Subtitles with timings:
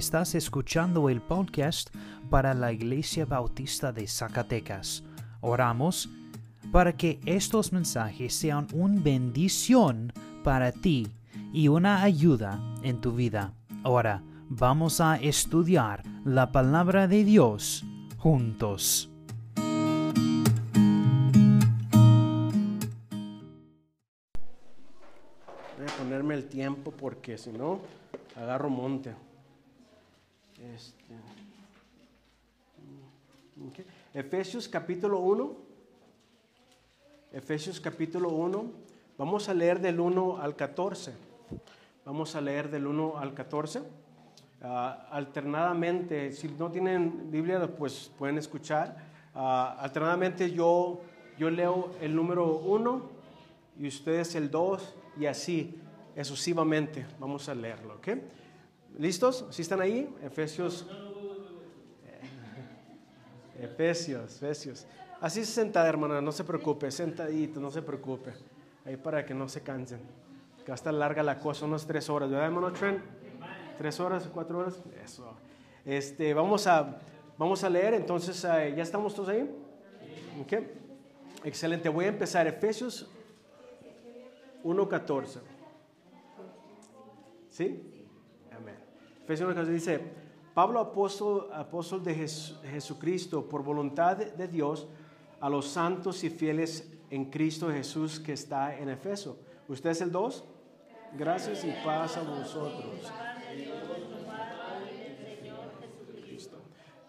[0.00, 1.94] Estás escuchando el podcast
[2.30, 5.04] para la Iglesia Bautista de Zacatecas.
[5.42, 6.08] Oramos
[6.72, 10.10] para que estos mensajes sean una bendición
[10.42, 11.06] para ti
[11.52, 13.52] y una ayuda en tu vida.
[13.82, 17.84] Ahora vamos a estudiar la palabra de Dios
[18.16, 19.10] juntos.
[25.76, 27.80] Voy a ponerme el tiempo porque si no,
[28.34, 29.14] agarro monte.
[30.60, 31.14] Este,
[33.66, 33.86] ok.
[34.12, 35.56] Efesios capítulo 1.
[37.32, 38.70] Efesios capítulo 1.
[39.16, 41.14] Vamos a leer del 1 al 14.
[42.04, 43.82] Vamos a leer del 1 al 14.
[44.60, 48.98] Ah, alternadamente, si no tienen Biblia, pues pueden escuchar.
[49.34, 51.00] Ah, alternadamente yo,
[51.38, 53.02] yo leo el número 1
[53.78, 55.80] y ustedes el 2 y así,
[56.14, 57.06] excesivamente.
[57.18, 58.08] Vamos a leerlo, ¿ok?
[58.98, 59.46] ¿Listos?
[59.50, 60.14] ¿Sí están ahí?
[60.22, 60.86] Efesios.
[63.58, 64.86] Efesios, Efesios.
[65.20, 68.32] Así se senta, hermana, no se preocupe, sentadito, no se preocupe.
[68.86, 70.00] Ahí para que no se cansen.
[70.64, 73.02] Que va a estar larga la cosa, unas tres horas, ¿verdad, hermano Trent?
[73.76, 74.82] ¿Tres horas, cuatro horas?
[75.04, 75.34] Eso.
[75.84, 77.00] Este, vamos, a,
[77.36, 79.50] vamos a leer, entonces, eh, ¿ya estamos todos ahí?
[80.42, 80.52] Ok.
[81.44, 82.46] Excelente, voy a empezar.
[82.46, 83.10] Efesios
[84.64, 85.40] 1.14.
[87.50, 87.99] ¿Sí?
[89.30, 90.00] Efesios 1.14 dice,
[90.54, 94.88] Pablo, apóstol, apóstol de Jesucristo, por voluntad de Dios,
[95.38, 99.38] a los santos y fieles en Cristo Jesús que está en Efeso.
[99.68, 100.44] ¿Usted es el 2?
[101.16, 103.12] Gracias y paz a vosotros.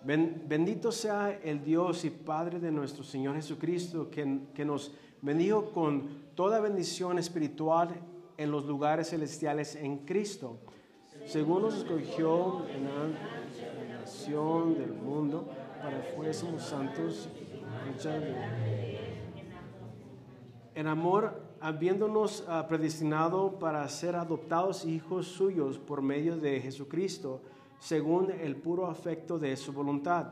[0.03, 4.91] bendito sea el Dios y Padre de nuestro Señor Jesucristo, que, que nos
[5.23, 7.89] bendijo con toda bendición espiritual
[8.37, 10.59] en los lugares celestiales en Cristo,
[11.25, 15.47] según nos escogió en la nación del mundo
[15.81, 17.29] para que fuésemos santos
[20.73, 27.41] en amor, habiéndonos uh, predestinado para ser adoptados hijos suyos por medio de Jesucristo,
[27.79, 30.27] según el puro afecto de su voluntad,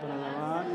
[0.00, 0.66] para la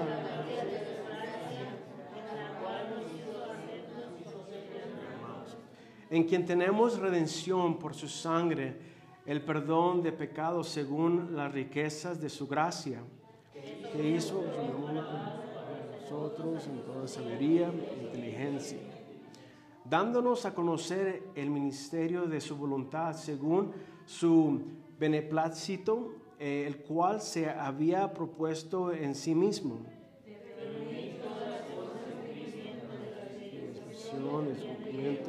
[6.10, 8.97] en quien tenemos redención por su sangre,
[9.28, 13.02] el perdón de pecados según las riquezas de su gracia,
[13.92, 14.42] que hizo
[16.02, 18.80] nosotros en toda sabiduría e inteligencia,
[19.84, 23.74] dándonos a conocer el ministerio de su voluntad según
[24.06, 24.62] su
[24.98, 29.82] beneplácito, eh, el cual se había propuesto en sí mismo.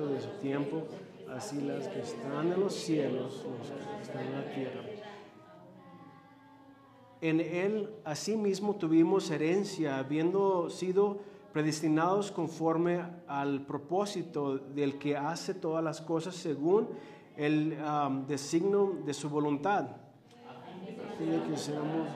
[0.06, 0.87] de su tiempo,
[1.34, 4.80] así las que están en los cielos, los que están en la tierra.
[7.20, 11.18] En Él asimismo tuvimos herencia, habiendo sido
[11.52, 16.88] predestinados conforme al propósito del que hace todas las cosas según
[17.36, 19.88] el um, designio de su voluntad.
[21.18, 22.08] que seamos,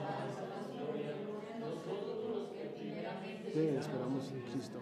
[3.53, 4.79] esperamos en Cristo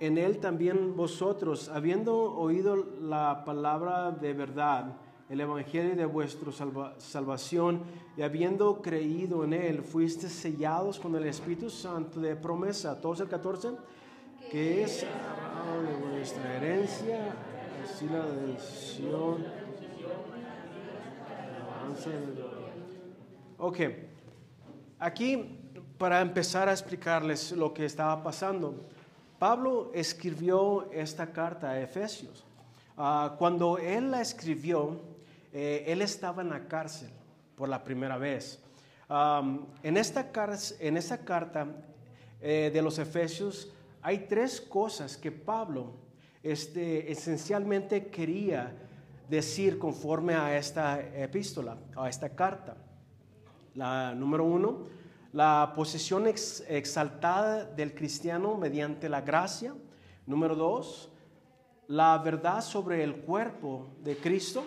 [0.00, 4.96] en él también vosotros, habiendo oído la palabra de verdad,
[5.28, 6.50] el evangelio de vuestra
[6.98, 7.82] salvación,
[8.16, 12.98] y habiendo creído en él, fuiste sellados con el Espíritu Santo de promesa.
[12.98, 13.72] Todos el 14,
[14.50, 17.34] que es de vuestra herencia,
[17.84, 19.44] así la decisión.
[23.58, 23.78] Ok,
[24.98, 25.60] aquí
[25.98, 28.88] para empezar a explicarles lo que estaba pasando.
[29.40, 32.44] Pablo escribió esta carta a Efesios.
[32.98, 35.00] Ah, cuando él la escribió,
[35.50, 37.08] eh, él estaba en la cárcel
[37.56, 38.62] por la primera vez.
[39.82, 41.66] en, esta carta
[42.42, 45.94] eh, de los Efesios hay tres cosas que Pablo
[46.42, 48.76] este, esencialmente quería
[49.30, 52.76] decir conforme a esta epístola, a esta carta.
[53.74, 54.99] La número uno,
[55.32, 59.74] la posición exaltada del cristiano mediante la gracia.
[60.26, 61.10] Número dos,
[61.86, 64.64] la verdad sobre el cuerpo de Cristo.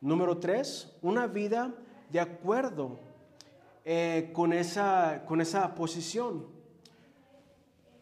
[0.00, 1.72] Número tres, una vida
[2.10, 2.98] de acuerdo
[3.84, 6.46] eh, con, esa, con esa posición.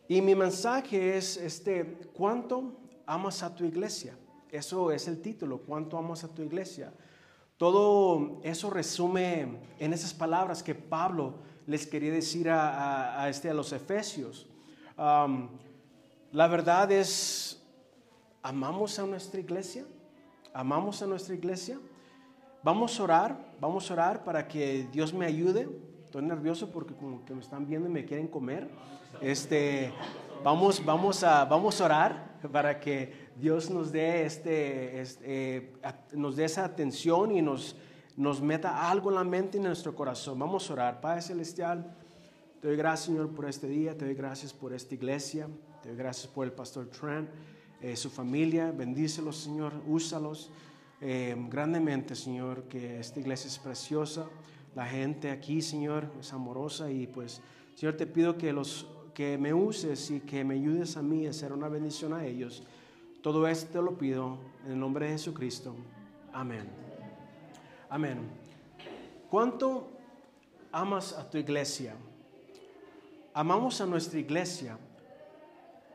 [0.08, 2.72] Y mi mensaje es este, ¿cuánto
[3.06, 4.16] amas a tu iglesia?
[4.50, 6.92] Eso es el título, ¿cuánto amas a tu iglesia?
[7.56, 11.34] Todo eso resume en esas palabras que Pablo
[11.66, 14.46] les quería decir a, este, a los efesios.
[14.96, 17.62] la verdad es,
[18.42, 19.84] ¿amamos a nuestra iglesia?
[20.52, 21.78] ¿Amamos a nuestra iglesia?
[22.64, 25.68] vamos a orar, vamos a orar para que Dios me ayude.
[26.02, 28.68] Estoy nervioso porque como que me están viendo y me quieren comer.
[29.20, 29.92] Este,
[30.42, 35.74] vamos, vamos, a, vamos a orar para que Dios nos dé, este, este
[36.12, 37.76] nos dé esa atención y nos,
[38.16, 40.38] nos meta algo en la mente y en nuestro corazón.
[40.38, 41.00] Vamos a orar.
[41.00, 41.96] Padre Celestial,
[42.60, 43.96] te doy gracias, Señor, por este día.
[43.96, 45.48] Te doy gracias por esta iglesia.
[45.82, 47.28] Te doy gracias por el pastor Trent,
[47.80, 48.72] eh, su familia.
[48.72, 49.72] Bendícelos, Señor.
[49.86, 50.50] Úsalos
[51.00, 54.26] eh, grandemente, Señor, que esta iglesia es preciosa.
[54.74, 57.40] La gente aquí, Señor, es amorosa y pues,
[57.74, 61.32] Señor, te pido que los que me uses y que me ayudes a mí a
[61.32, 62.64] ser una bendición a ellos.
[63.22, 65.74] Todo esto te lo pido en el nombre de Jesucristo.
[66.32, 66.83] Amén.
[67.94, 68.28] Amén.
[69.30, 69.86] ¿Cuánto
[70.72, 71.94] amas a tu iglesia?
[73.32, 74.76] Amamos a nuestra iglesia.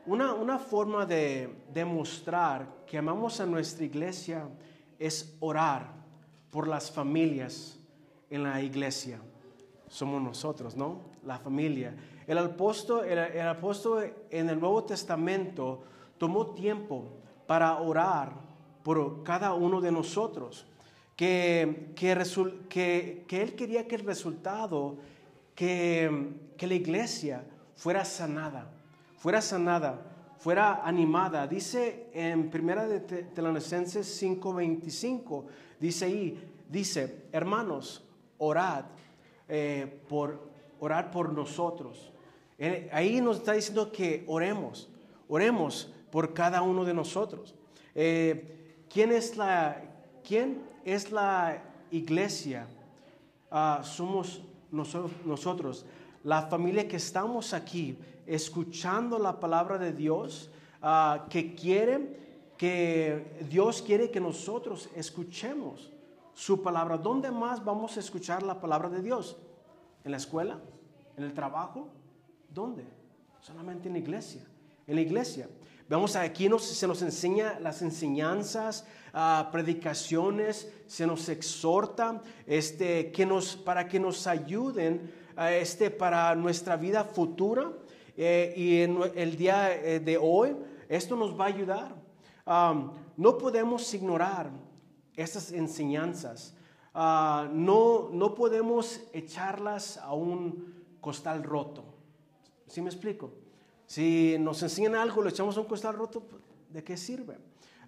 [0.06, 4.48] Una, una forma de demostrar que amamos a nuestra iglesia
[4.98, 5.92] es orar
[6.50, 7.78] por las familias
[8.30, 9.20] en la iglesia.
[9.86, 11.02] Somos nosotros, ¿no?
[11.26, 11.94] La familia.
[12.26, 15.82] El apóstol, el, apóstol en el Nuevo Testamento
[16.16, 17.10] tomó tiempo
[17.46, 18.32] para orar
[18.82, 20.64] por cada uno de nosotros.
[21.20, 24.96] Que, que, que, él quería que el resultado,
[25.54, 27.44] que, que la iglesia
[27.76, 28.70] fuera sanada,
[29.18, 30.00] fuera sanada,
[30.38, 31.46] fuera animada.
[31.46, 35.44] Dice en Primera de Tesalonicenses 5:25,
[35.78, 38.02] dice ahí, dice, hermanos,
[38.38, 38.86] orad
[39.46, 42.10] eh, por orar por nosotros.
[42.58, 44.88] Eh, ahí nos está diciendo que oremos,
[45.28, 47.54] oremos por cada uno de nosotros.
[47.94, 49.82] Eh, ¿quién, es la,
[50.26, 52.66] ¿Quién es la iglesia?
[53.50, 55.84] Ah, somos nosotros,
[56.22, 60.50] la familia que estamos aquí escuchando la palabra de Dios,
[60.82, 65.90] ah, que quiere, que Dios quiere que nosotros escuchemos
[66.34, 66.96] su palabra.
[66.96, 69.36] ¿Dónde más vamos a escuchar la palabra de Dios?
[70.04, 70.60] ¿En la escuela?
[71.16, 71.88] ¿En el trabajo?
[72.48, 72.84] ¿Dónde?
[73.40, 74.46] Solamente en la iglesia.
[74.86, 75.48] En la iglesia.
[75.90, 83.26] Vemos aquí nos, se nos enseña las enseñanzas, uh, predicaciones, se nos exhorta este, que
[83.26, 87.72] nos, para que nos ayuden uh, este, para nuestra vida futura
[88.16, 90.56] eh, y en el día eh, de hoy.
[90.88, 91.96] Esto nos va a ayudar.
[92.46, 94.48] Um, no podemos ignorar
[95.16, 96.54] estas enseñanzas.
[96.94, 101.82] Uh, no, no podemos echarlas a un costal roto.
[102.68, 103.49] ¿Sí me explico?
[103.90, 106.22] Si nos enseñan algo, le echamos a un costal roto,
[106.68, 107.38] ¿de qué sirve?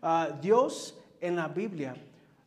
[0.03, 1.95] Uh, Dios en la Biblia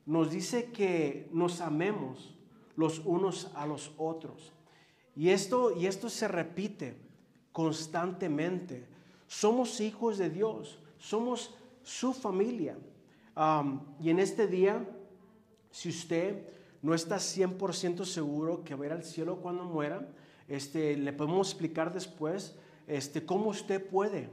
[0.05, 2.35] nos dice que nos amemos
[2.75, 4.51] los unos a los otros.
[5.15, 6.97] Y esto, y esto se repite
[7.53, 8.89] constantemente.
[9.25, 12.75] Somos hijos de Dios, somos su familia.
[14.01, 14.85] Y en este día,
[15.71, 16.45] si usted
[16.81, 20.05] no está 100% seguro que va a ir al cielo cuando muera,
[20.49, 22.57] este, le podemos explicar después
[22.87, 24.29] este, cómo usted puede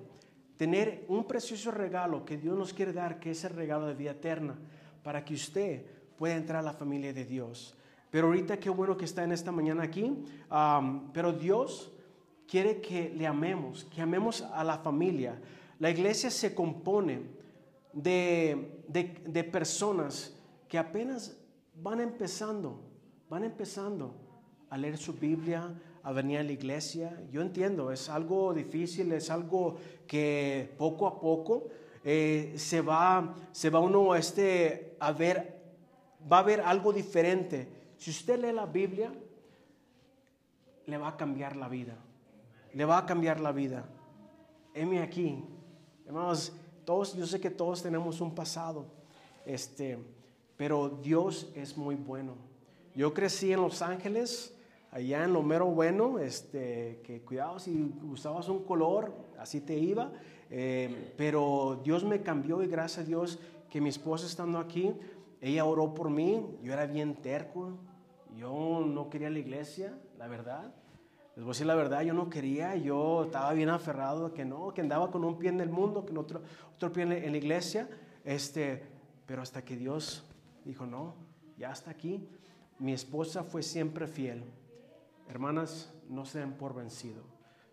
[0.57, 4.13] tener un precioso regalo que Dios nos quiere dar, que es el regalo de vida
[4.13, 4.57] eterna,
[5.03, 5.85] para que usted
[6.17, 7.77] pueda entrar a la familia de Dios.
[8.11, 10.25] Pero ahorita qué bueno que está en esta mañana aquí,
[11.13, 11.93] pero Dios
[12.47, 15.41] quiere que le amemos, que amemos a la familia.
[15.79, 17.23] La iglesia se compone
[17.93, 20.37] de, de, de personas
[20.69, 21.39] que apenas
[21.75, 22.79] van empezando,
[23.29, 24.15] van empezando
[24.69, 27.21] a leer su Biblia, a venir a la iglesia.
[27.31, 31.69] Yo entiendo, es algo difícil, es algo que poco a poco
[32.05, 35.63] eh, se, va, se va uno este, a ver,
[36.31, 37.69] va a ver algo diferente.
[37.97, 39.13] Si usted lee la Biblia,
[40.87, 41.97] le va a cambiar la vida.
[42.75, 43.85] Le va a cambiar la vida.
[44.75, 45.45] Heme aquí.
[46.07, 46.53] Hermanos,
[46.85, 48.87] todos, yo sé que todos tenemos un pasado,
[49.47, 49.99] este,
[50.57, 52.35] pero Dios es muy bueno.
[52.95, 54.55] Yo crecí en Los Ángeles,
[54.93, 60.13] allá en lo mero bueno, este, que cuidado si usabas un color, así te iba,
[60.51, 63.39] eh, pero Dios me cambió y gracias a Dios
[63.71, 64.95] que mi esposa estando aquí,
[65.41, 67.79] ella oró por mí, yo era bien terco,
[68.37, 70.75] yo no quería la iglesia, la verdad.
[71.35, 74.75] Les voy a decir la verdad, yo no quería, yo estaba bien aferrado que no,
[74.75, 76.43] que andaba con un pie en el mundo, que otro,
[76.75, 77.89] otro pie en la iglesia,
[78.25, 78.83] este,
[79.25, 80.23] pero hasta que Dios
[80.67, 81.15] dijo, no,
[81.57, 82.29] ya está aquí.
[82.79, 84.45] Mi esposa fue siempre fiel.
[85.33, 87.23] Hermanas, no se den por vencido.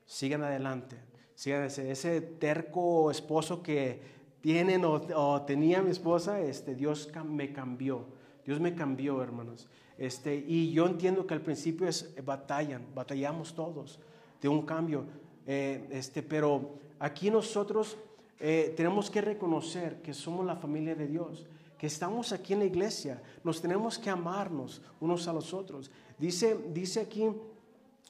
[0.05, 0.95] Sigan adelante.
[1.35, 3.99] Sigan ese, ese terco esposo que
[4.39, 8.05] tienen o, tenía mi esposa, este, Dios me cambió.
[8.45, 9.67] Dios me cambió, hermanos.
[9.97, 13.99] Este, y yo entiendo que al principio es batallan, batallamos todos
[14.41, 15.03] de un cambio.
[15.45, 17.97] Eh, este, pero aquí nosotros
[18.39, 21.45] eh, tenemos que reconocer que somos la familia de Dios,
[21.79, 25.89] que estamos aquí en la iglesia, nos tenemos que amarnos unos a los otros.
[26.17, 27.31] Dice, dice aquí,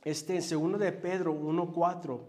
[0.03, 2.19] este, en 2 de Pedro 1.4,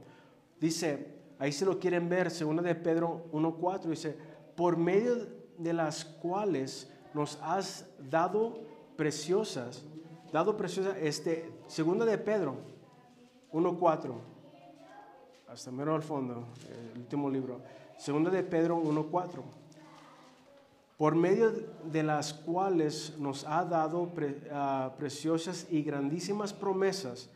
[0.61, 1.07] dice,
[1.39, 4.19] ahí se lo quieren ver, 2 de Pedro 1.4, dice,
[4.55, 8.61] por medio de las cuales nos has dado
[8.97, 9.83] preciosas,
[10.31, 12.57] dado preciosas, este, 2 de Pedro
[13.51, 14.13] 1.4,
[15.49, 16.49] hasta mero al fondo,
[16.93, 17.63] el último libro,
[18.07, 19.60] 2 de Pedro 1.4
[21.01, 21.51] por medio
[21.91, 24.13] de las cuales nos ha dado
[24.53, 27.31] ah, preciosas y grandísimas promesas,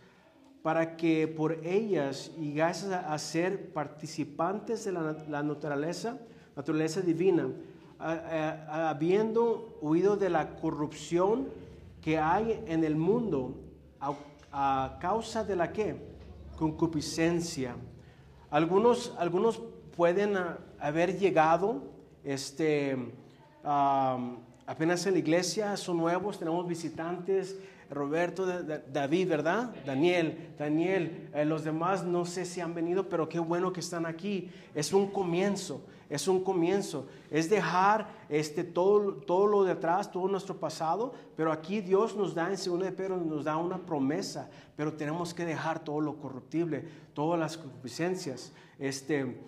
[0.62, 6.18] para que por ellas llegáis a, ser participantes de la, naturaleza,
[6.54, 7.48] naturaleza divina,
[7.98, 11.48] habiendo huido de la corrupción
[12.02, 13.54] que hay en el mundo
[14.52, 15.96] a, causa de la que
[16.58, 17.76] concupiscencia.
[18.50, 19.62] Algunos, algunos
[19.96, 20.34] pueden
[20.78, 21.82] haber llegado,
[22.24, 23.23] este,
[23.64, 27.56] apenas en la iglesia, son nuevos, tenemos visitantes,
[27.90, 28.46] Roberto,
[28.92, 29.74] David, ¿verdad?
[29.84, 34.06] Daniel, Daniel, eh, los demás no sé si han venido, pero qué bueno que están
[34.06, 34.50] aquí.
[34.74, 37.06] Es un comienzo, es un comienzo.
[37.30, 42.34] Es dejar este, todo, todo lo de atrás, todo nuestro pasado, pero aquí Dios nos
[42.34, 46.16] da en 2 de Pedro, nos da una promesa, pero tenemos que dejar todo lo
[46.16, 48.52] corruptible, todas las concupiscencias.
[48.78, 49.40] Este,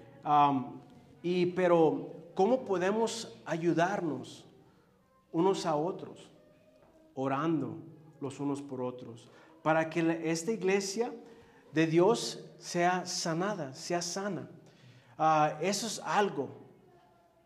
[1.23, 4.45] y, pero ¿Cómo podemos ayudarnos
[5.33, 6.31] unos a otros?
[7.15, 7.79] Orando
[8.21, 9.31] los unos por otros,
[9.63, 11.15] para que esta iglesia
[11.73, 14.51] de Dios sea sanada, sea sana.
[15.17, 16.51] Ah, eso es algo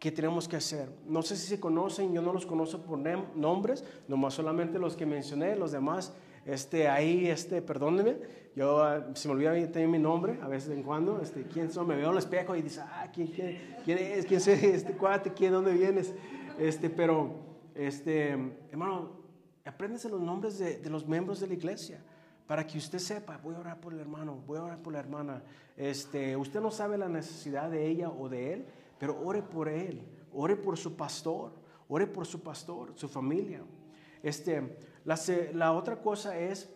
[0.01, 0.93] que tenemos que hacer.
[1.07, 5.07] No sé si se conocen, yo no los conozco por nombres, nomás solamente los que
[5.07, 6.13] mencioné, los demás,
[6.45, 8.17] este, ahí, este, perdónenme,
[8.57, 11.87] yo ah, se me olvida también mi nombre, a veces en cuando, este, ¿quién son?
[11.87, 14.27] Me veo el espejo y dice, ah, ¿quién, quién, quién es?
[14.27, 15.33] ¿Quién es este cuate?
[15.33, 15.53] ¿Quién?
[15.53, 16.13] ¿Dónde vienes?
[16.59, 17.33] Este, pero,
[17.75, 18.31] este,
[18.71, 19.13] hermano,
[19.65, 22.03] apréndese los nombres de, de, los miembros de la iglesia
[22.49, 24.99] para que usted sepa, voy a orar por el hermano, voy a orar por la
[24.99, 25.45] hermana.
[25.77, 28.67] Este, usted no sabe la necesidad de ella o de él,
[28.99, 30.03] pero ore por él,
[30.33, 31.53] ore por su pastor,
[31.89, 33.63] ore por su pastor, su familia.
[34.25, 35.17] Este, la,
[35.55, 36.69] la otra cosa es...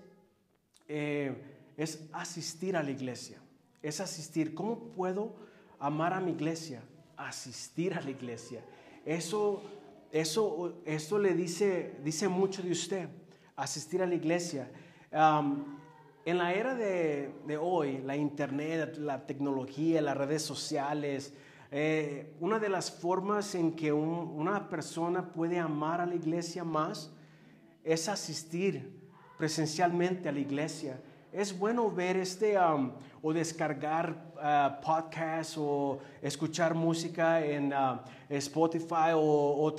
[0.87, 3.39] Eh, es asistir a la iglesia.
[3.83, 4.55] Es asistir.
[4.55, 5.35] ¿Cómo puedo
[5.79, 6.83] amar a mi iglesia?
[7.17, 8.65] Asistir a la iglesia.
[9.05, 9.63] Eso,
[10.11, 13.09] eso, esto le dice, dice mucho de usted.
[13.57, 14.71] Asistir a la iglesia.
[15.13, 21.35] en la era de, hoy, la internet, la tecnología, las redes sociales,
[21.71, 27.11] eh, una de las formas en que una persona puede amar a la iglesia más
[27.83, 28.97] es asistir
[29.37, 31.01] presencialmente a la iglesia
[31.35, 39.75] es bueno ver este o descargar uh, podcasts o escuchar música en ah, Spotify o,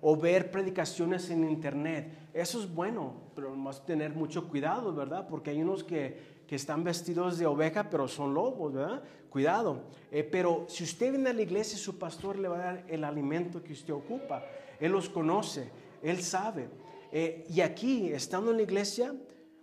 [0.00, 2.30] o, ver predicaciones en internet.
[2.34, 5.28] Eso es bueno, pero más tener mucho cuidado, ¿verdad?
[5.28, 9.02] Porque hay unos que, que están vestidos de oveja, pero son lobos, ¿verdad?
[9.30, 9.82] Cuidado.
[10.10, 13.04] Eh, pero si usted viene a la iglesia, su pastor le va a dar el
[13.04, 14.44] alimento que usted ocupa.
[14.80, 15.70] Él los conoce,
[16.02, 16.68] él sabe.
[17.12, 19.14] Eh, y aquí, estando en la iglesia,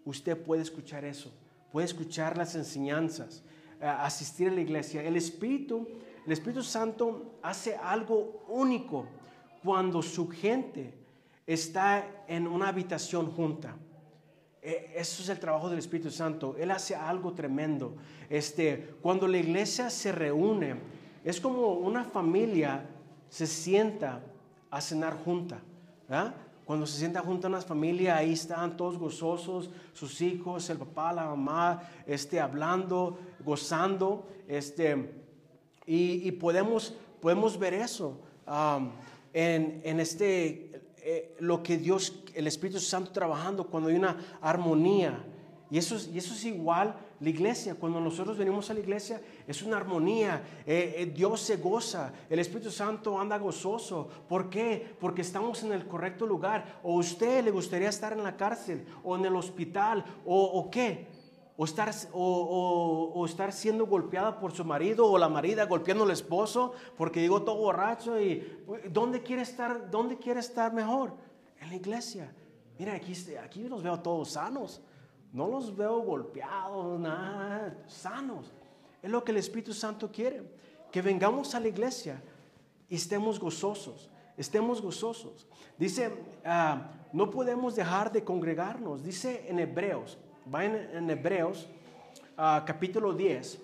[0.05, 1.31] usted puede escuchar eso,
[1.71, 3.43] puede escuchar las enseñanzas,
[3.81, 5.03] eh, asistir a la iglesia.
[5.03, 5.88] El Espíritu,
[6.25, 9.07] el Espíritu Santo hace algo único
[9.63, 10.93] cuando su gente
[11.45, 13.75] está en una habitación junta.
[14.62, 16.55] E, eso es el trabajo del Espíritu Santo.
[16.57, 17.95] Él hace algo tremendo.
[18.29, 20.75] Este, cuando la iglesia se reúne,
[21.24, 22.88] es como una familia
[23.29, 24.21] se sienta
[24.69, 25.59] a cenar junta.
[26.07, 26.35] ¿verdad?
[26.65, 31.13] Cuando se sienta junto a una familia, ahí están todos gozosos, sus hijos, el papá,
[31.13, 35.12] la mamá, este, hablando, gozando, este,
[35.86, 38.17] y, podemos, podemos ver eso
[38.48, 38.89] um,
[39.31, 45.24] en, en, este, eh, lo que Dios, el Espíritu Santo trabajando cuando hay una armonía.
[45.69, 49.62] Y eso, y eso es igual la iglesia, cuando nosotros venimos a la iglesia, es
[49.63, 50.43] una armonía.
[50.65, 54.10] Eh, eh, Dios se goza, el Espíritu Santo anda gozoso.
[54.27, 54.95] ¿Por qué?
[55.00, 56.79] Porque estamos en el correcto lugar.
[56.84, 61.07] O usted le gustaría estar en la cárcel, o en el hospital, o, qué.
[61.55, 66.74] O estar, o, estar siendo golpeada por su marido o la marida golpeando al esposo
[66.98, 71.13] porque llegó todo borracho y ¿dónde quiere estar, dónde quiere estar mejor?
[71.62, 72.36] En la iglesia.
[72.77, 74.81] Mira, aquí, aquí los veo todos sanos.
[75.36, 78.54] No los veo golpeados, nada, sanos.
[79.04, 80.44] Es lo que el Espíritu Santo quiere.
[80.89, 82.22] Que vengamos a la iglesia
[82.88, 84.10] y estemos gozosos.
[84.38, 85.46] Estemos gozosos.
[85.77, 86.10] Dice,
[86.46, 89.04] ah, no podemos dejar de congregarnos.
[89.04, 90.18] Dice en Hebreos,
[90.54, 91.68] va en, Hebreos
[92.38, 93.60] ah, capítulo 10.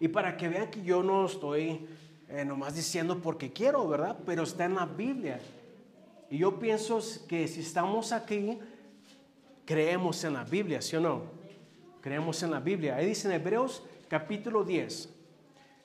[0.00, 1.86] Y para que vean que yo no estoy
[2.26, 4.16] eh, nomás diciendo porque quiero, ¿verdad?
[4.24, 5.40] Pero está en la Biblia.
[6.30, 8.58] Y yo pienso que si estamos aquí,
[9.70, 11.22] creemos en la Biblia, ¿sí o no?
[12.00, 12.96] Creemos en la Biblia.
[12.96, 15.08] Ahí dice en Hebreos capítulo 10,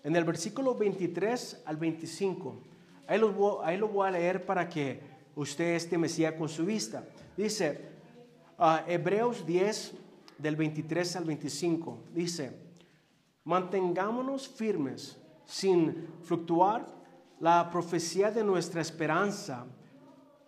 [0.03, 2.63] en el versículo 23 al 25.
[3.05, 5.01] Ahí lo, voy, a leer para que
[5.35, 7.07] usted esté mesía con su vista.
[7.37, 7.79] Dice,
[8.57, 9.93] uh, Hebreos 10,
[10.39, 12.57] del 23 al 25, dice,
[13.43, 15.15] mantengámonos firmes
[15.45, 16.87] sin fluctuar
[17.39, 19.67] la profecía de nuestra esperanza,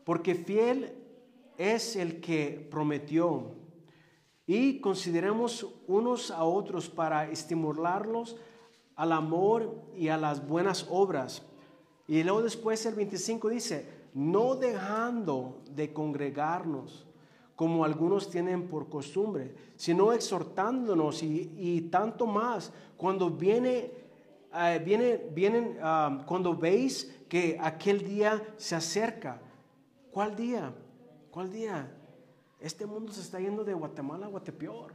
[0.03, 0.96] porque fiel
[1.57, 3.55] es el que prometió.
[4.45, 8.37] Y consideremos unos a otros para estimularlos
[8.95, 11.43] al amor y a las buenas obras.
[12.07, 17.05] Y luego después el 25 dice, no dejando de congregarnos
[17.55, 23.91] como algunos tienen por costumbre, sino exhortándonos y, tanto más cuando viene,
[24.53, 29.41] eh, viene vienen, ah, cuando veis que aquel día se acerca.
[30.11, 30.73] ¿Cuál día?
[31.37, 31.87] ¿Cuál día?
[32.59, 34.91] Este mundo se está yendo de Guatemala a Guatepeor.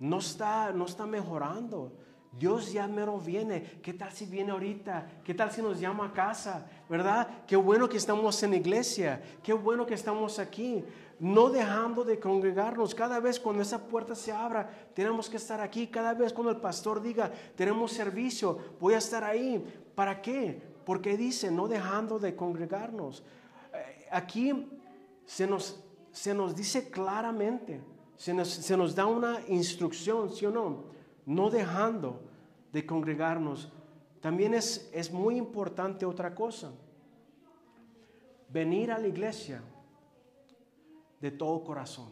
[0.00, 1.92] No está, no está mejorando.
[2.36, 3.78] Dios ya mero viene.
[3.80, 5.20] ¿Qué tal si viene ahorita?
[5.22, 6.68] ¿Qué tal si nos llama a casa?
[6.88, 7.44] ¿Verdad?
[7.46, 9.22] Qué bueno que estamos en iglesia.
[9.40, 10.84] Qué bueno que estamos aquí.
[11.20, 12.92] No dejando de congregarnos.
[12.92, 15.86] Cada vez cuando esa puerta se abra, tenemos que estar aquí.
[15.86, 19.64] Cada vez cuando el pastor diga, tenemos servicio, voy a estar ahí.
[19.94, 20.60] ¿Para qué?
[20.84, 23.22] Porque dice, no dejando de congregarnos.
[23.72, 24.80] Eh, aquí
[25.26, 27.82] se nos, se nos dice claramente,
[28.16, 30.92] se nos, se nos da una instrucción, ¿sí o no?
[31.26, 32.20] no dejando
[32.72, 33.72] de congregarnos.
[34.20, 36.72] También es, es muy importante otra cosa,
[38.48, 39.62] venir a la iglesia
[41.20, 42.10] de todo corazón.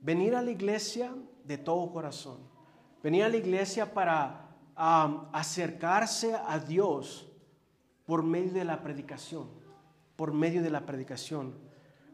[0.00, 2.38] Venir a la iglesia de todo corazón.
[3.02, 7.30] Venir a la iglesia para acercarse a Dios
[8.04, 9.48] por medio de la predicación.
[10.16, 11.54] Por medio de la predicación.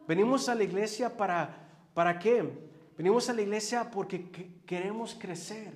[0.06, 2.70] Venimos a la iglesia para, ¿para qué?
[2.96, 4.30] Venimos a la iglesia porque
[4.66, 5.72] queremos crecer.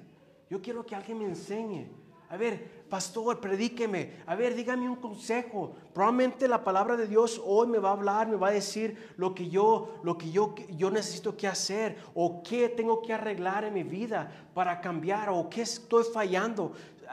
[0.50, 1.88] Yo quiero que alguien me enseñe.
[2.28, 4.16] A ver, pastor, predíqueme.
[4.26, 5.74] A ver, dígame un consejo.
[5.92, 9.34] Probablemente la palabra de Dios hoy me va a hablar, me va a decir lo
[9.34, 13.74] que yo, lo que yo, yo necesito que hacer o qué tengo que arreglar en
[13.74, 16.72] mi vida para cambiar o qué estoy fallando.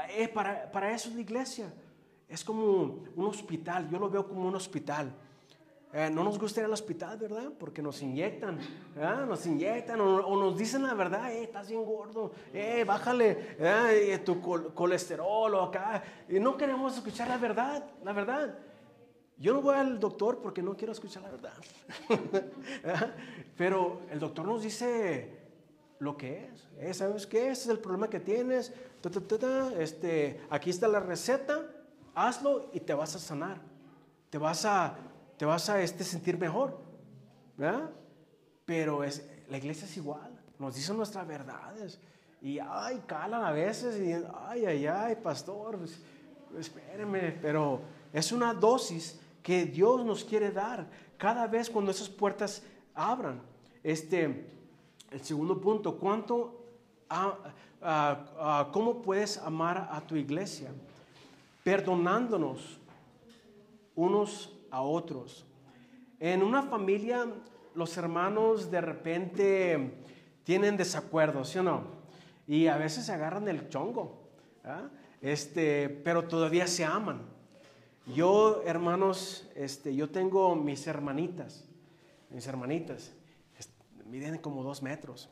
[0.09, 1.73] Eh, para, para eso es la iglesia.
[2.31, 3.89] Es como un hospital.
[3.89, 5.13] Yo lo veo como un hospital.
[5.93, 7.51] Eh, no nos gusta ir al hospital, ¿verdad?
[7.59, 8.57] Porque nos inyectan,
[9.27, 14.39] nos inyectan o, nos dicen la verdad, eh, estás bien gordo, eh, bájale eh, tu
[14.73, 16.01] colesterol o acá.
[16.29, 18.57] Y no queremos escuchar la verdad, la verdad.
[19.37, 21.53] Yo no voy al doctor porque no quiero escuchar la verdad.
[23.57, 25.41] Pero el doctor nos dice
[26.01, 26.67] lo que es.
[26.79, 27.49] Eh, ¿Sabes qué?
[27.49, 28.73] Ese es el problema que tienes.
[29.79, 31.69] Este, aquí está la receta,
[32.15, 33.59] hazlo y te vas a sanar.
[34.29, 34.95] Te vas a
[35.37, 36.77] te vas a este, sentir mejor.
[37.57, 37.89] ¿verdad?
[38.65, 41.99] Pero es, la iglesia es igual, nos dicen nuestras verdades.
[42.41, 44.13] Y ay, calan a veces y
[44.47, 46.01] ay, ay, ay, pastor, pues,
[46.57, 52.63] espéreme, pero es una dosis que Dios nos quiere dar cada vez cuando esas puertas
[52.95, 53.41] abran.
[53.83, 54.47] Este,
[55.11, 56.65] el segundo punto, ¿cuánto,
[58.71, 60.71] cómo puedes amar a tu iglesia?
[61.63, 62.79] Perdonándonos
[63.95, 65.45] unos a otros.
[66.19, 67.27] En una familia,
[67.75, 69.93] los hermanos de repente
[70.43, 71.83] tienen desacuerdos, ¿sí o no?
[72.47, 74.29] Y a veces se agarran el chongo,
[75.21, 77.21] este, pero todavía se aman.
[78.07, 81.65] Yo, hermanos, este, yo tengo mis hermanitas,
[82.29, 83.13] mis hermanitas,
[84.05, 85.29] miden como dos metros.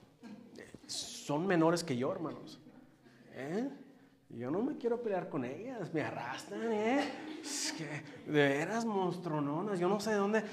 [0.88, 2.60] Son menores que yo, hermanos.
[3.34, 3.70] ¿Eh?
[4.30, 7.04] Yo no me quiero pelear con ellas, me arrastran, ¿eh?
[7.42, 7.86] Es que
[8.32, 10.44] de veras monstrononas, yo no sé de dónde.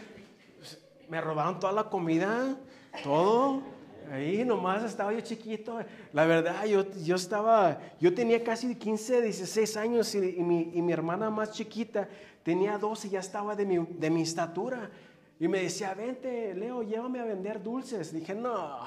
[1.11, 2.57] Me robaron toda la comida,
[3.05, 3.63] todo.
[4.11, 5.79] Ahí nomás estaba yo chiquito.
[6.15, 10.93] La verdad, yo, yo estaba, yo tenía casi 15, 16 años y, mi, y mi,
[10.93, 12.09] hermana más chiquita
[12.43, 14.91] tenía 12 y ya estaba de mi, de mi estatura.
[15.39, 18.13] Y me decía, vente, Leo, llévame a vender dulces.
[18.13, 18.79] Dije, no,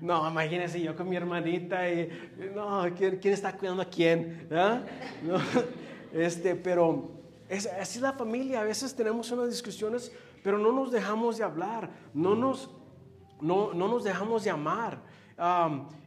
[0.00, 2.08] no, imagínense yo con mi hermanita y,
[2.54, 4.46] no, ¿quién, está cuidando a quién?
[4.52, 4.82] ¿Ah?
[6.12, 7.10] este, pero
[7.48, 10.12] es, así es la familia, a veces tenemos unas discusiones,
[10.44, 12.70] pero no nos dejamos de hablar, no nos,
[13.40, 15.00] no, no nos dejamos de amar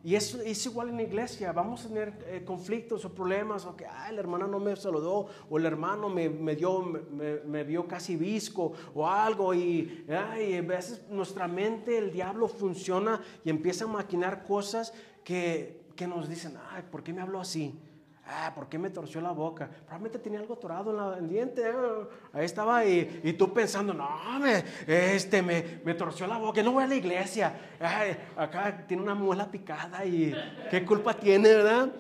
[0.04, 3.76] y es, es, igual en la iglesia, vamos a tener eh, conflictos o problemas, o
[3.76, 7.88] que la hermana no me saludó, o el hermano me, me dio, me, me, vio
[7.88, 13.86] casi visco, o algo, y, ay, a veces nuestra mente, el diablo funciona y empieza
[13.86, 17.80] a maquinar cosas que, que nos dicen, ay, ¿por qué me habló así?
[18.32, 19.68] Ah, ¿por qué me torció la boca?
[19.68, 21.64] Probablemente tenía algo atorado en, el diente.
[21.66, 24.08] ah, Ahí estaba y, tú pensando, no,
[24.40, 27.60] me, este, me, torció la boca, no voy a la iglesia.
[27.80, 30.32] Ay, acá tiene una muela picada y
[30.70, 31.92] qué culpa tiene, ¿verdad?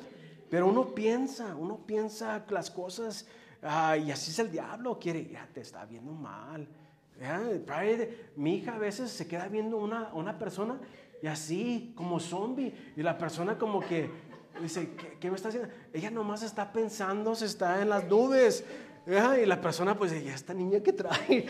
[0.51, 3.27] Pero uno piensa, uno piensa las cosas
[3.63, 6.67] y así es el diablo, quiere, ya te está viendo mal.
[8.35, 10.79] Mi hija a veces se queda viendo una persona
[11.21, 14.09] y así, como zombie, y la persona como que
[14.61, 15.69] dice, ¿qué, qué me está haciendo?
[15.93, 18.63] Ella nomás está pensando, se está en las nubes.
[19.07, 21.45] Y la persona pues dice, "¿Y esta niña que trae?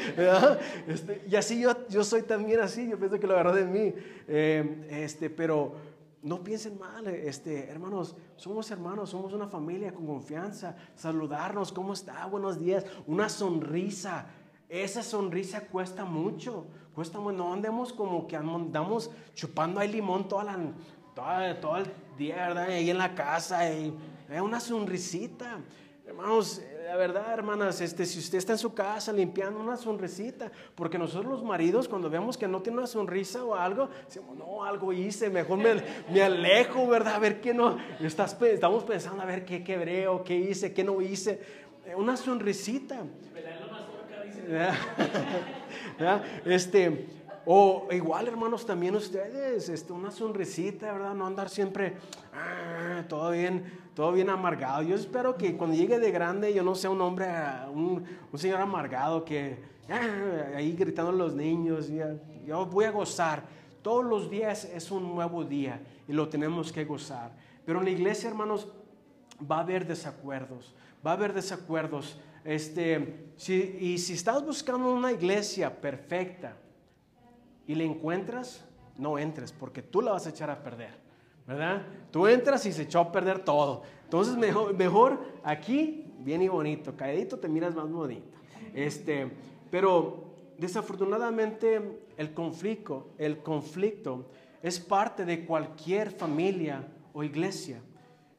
[0.87, 3.93] Este, y así yo, yo soy también así, yo pienso que lo agarró de mí.
[4.27, 5.73] Eh, este, pero
[6.21, 12.25] no piensen mal, este, hermanos, somos hermanos, somos una familia con confianza, saludarnos, ¿cómo está?
[12.27, 14.27] Buenos días, una sonrisa.
[14.69, 17.37] Esa sonrisa cuesta mucho, cuesta mucho.
[17.37, 20.59] No andemos como que andamos chupando ahí limón toda la,
[21.19, 21.85] toda- todo el
[22.17, 22.69] día, ¿verdad?
[22.69, 23.93] Ahí en la casa, y,
[24.41, 25.59] una sonrisita.
[26.05, 30.97] Hermanos, la verdad, hermanas, este, si usted está en su casa limpiando una sonrisita, porque
[30.97, 34.91] nosotros los maridos cuando vemos que no tiene una sonrisa o algo, decimos, no, algo
[34.91, 35.75] hice, mejor me,
[36.11, 37.15] me alejo, ¿verdad?
[37.15, 40.83] A ver qué no, estás, estamos pensando a ver qué quebré o qué hice, qué
[40.83, 41.41] no hice.
[41.85, 43.03] Eh, Una sonrisita.
[45.97, 46.23] ¿verdad?
[46.45, 47.07] Este,
[47.51, 51.15] o igual, hermanos, también ustedes, este, una sonrisita, ¿verdad?
[51.15, 51.95] No andar siempre
[52.31, 53.63] ah, todo bien,
[53.95, 54.83] todo bien amargado.
[54.83, 58.37] Yo espero que cuando llegue de grande yo no sea un hombre, ah, un, un
[58.37, 59.57] señor amargado que
[59.89, 61.87] ah, ahí gritando a los niños.
[61.87, 62.15] ya.
[62.45, 63.41] Yo voy a gozar.
[63.81, 67.31] Todos los días es un nuevo día y lo tenemos que gozar.
[67.65, 68.67] Pero en la iglesia, hermanos,
[69.51, 72.19] va a haber desacuerdos, va a haber desacuerdos.
[72.43, 73.31] Este,
[73.79, 76.55] y si estás buscando una iglesia perfecta
[77.69, 78.65] y la encuentras,
[78.97, 80.89] no entres, porque tú la vas a echar a perder,
[81.45, 81.85] ¿verdad?
[82.09, 83.83] Tú entras y se echó a perder todo.
[84.05, 88.25] Entonces, mejor, mejor aquí, bien y bonito, calladito te miras más bonito.
[88.73, 89.31] Este,
[89.69, 94.25] pero desafortunadamente el conflicto, el conflicto
[94.63, 97.79] es parte de cualquier familia o iglesia.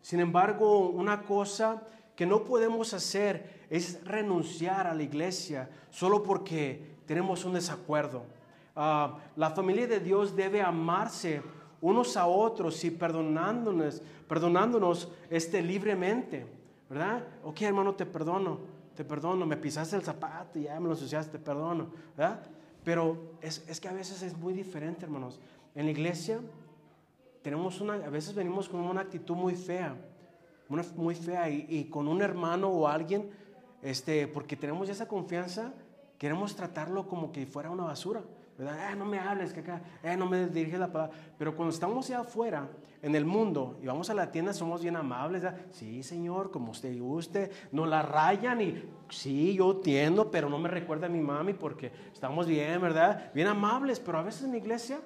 [0.03, 1.85] Sin embargo, una cosa
[2.17, 8.25] que no podemos hacer es renunciar a la iglesia solo porque tenemos un desacuerdo.
[8.75, 11.43] Ah, la familia de Dios debe amarse
[11.81, 16.47] unos a otros y perdonándonos, perdonándonos este, libremente,
[16.89, 17.25] ¿verdad?
[17.45, 18.59] Ok, hermano, te perdono,
[18.95, 22.43] te perdono, me pisaste el zapato y ya me lo ensuciaste, te perdono, ¿verdad?
[22.85, 25.41] Pero es, es que a veces es muy diferente, hermanos.
[25.75, 26.41] En la iglesia
[27.43, 29.97] tenemos una, a veces venimos con una actitud muy fea,
[30.97, 33.31] muy fea y, y con un hermano o alguien,
[33.83, 35.73] este, porque tenemos esa confianza,
[36.19, 38.23] queremos tratarlo como que fuera una basura,
[38.61, 41.17] "Eh, no me hables, que acá, eh, no me diriges la palabra.
[41.39, 42.69] Pero cuando estamos allá afuera,
[43.03, 45.59] en el mundo, y vamos a la tienda, somos bien amables, ¿verdad?
[45.71, 50.69] Sí, señor, como usted guste, nos la rayan y sí, yo entiendo, pero no me
[50.69, 53.31] recuerda a mi mami porque estamos bien, ¿verdad?
[53.35, 55.01] Bien amables, pero a veces en la iglesia,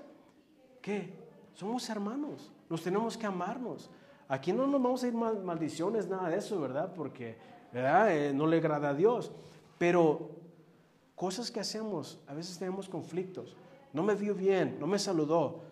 [0.82, 1.14] ¿qué?
[1.52, 3.88] Somos hermanos, nos tenemos que amarnos.
[4.26, 6.92] Aquí no nos vamos a ir mal- maldiciones, nada de eso, ¿verdad?
[6.94, 7.36] Porque.
[7.76, 9.30] Eh, no le agrada a Dios.
[9.78, 10.30] Pero
[11.24, 13.56] cosas que hacemos, a veces tenemos conflictos.
[13.94, 15.62] No me vio bien, no me saludó.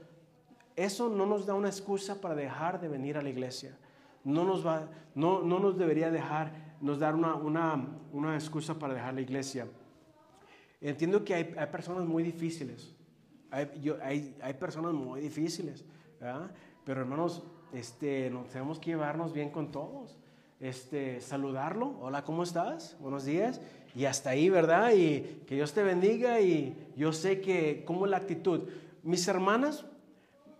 [0.77, 3.77] Eso no nos da una excusa para dejar de venir a la iglesia.
[4.25, 8.95] No nos, va, no, no nos debería dejar, nos dar una, una, una excusa para
[8.95, 9.67] dejar la iglesia.
[10.81, 12.95] Entiendo que hay, hay personas muy difíciles.
[13.51, 15.85] Hay, yo- hay, hay personas muy difíciles.
[16.87, 17.43] Pero hermanos,
[17.75, 20.17] este, nos tenemos que llevarnos bien con todos.
[20.61, 21.99] Este, saludarlo.
[22.01, 22.97] Hola, ¿cómo estás?
[23.01, 23.61] Buenos días.
[23.95, 24.93] Y hasta ahí, ¿verdad?
[24.93, 26.41] Y que Dios te bendiga.
[26.41, 28.69] Y yo sé que, ¿cómo la actitud?
[29.03, 29.85] Mis hermanas,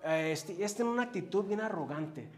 [0.05, 2.29] eh, este, tienen una actitud bien arrogante.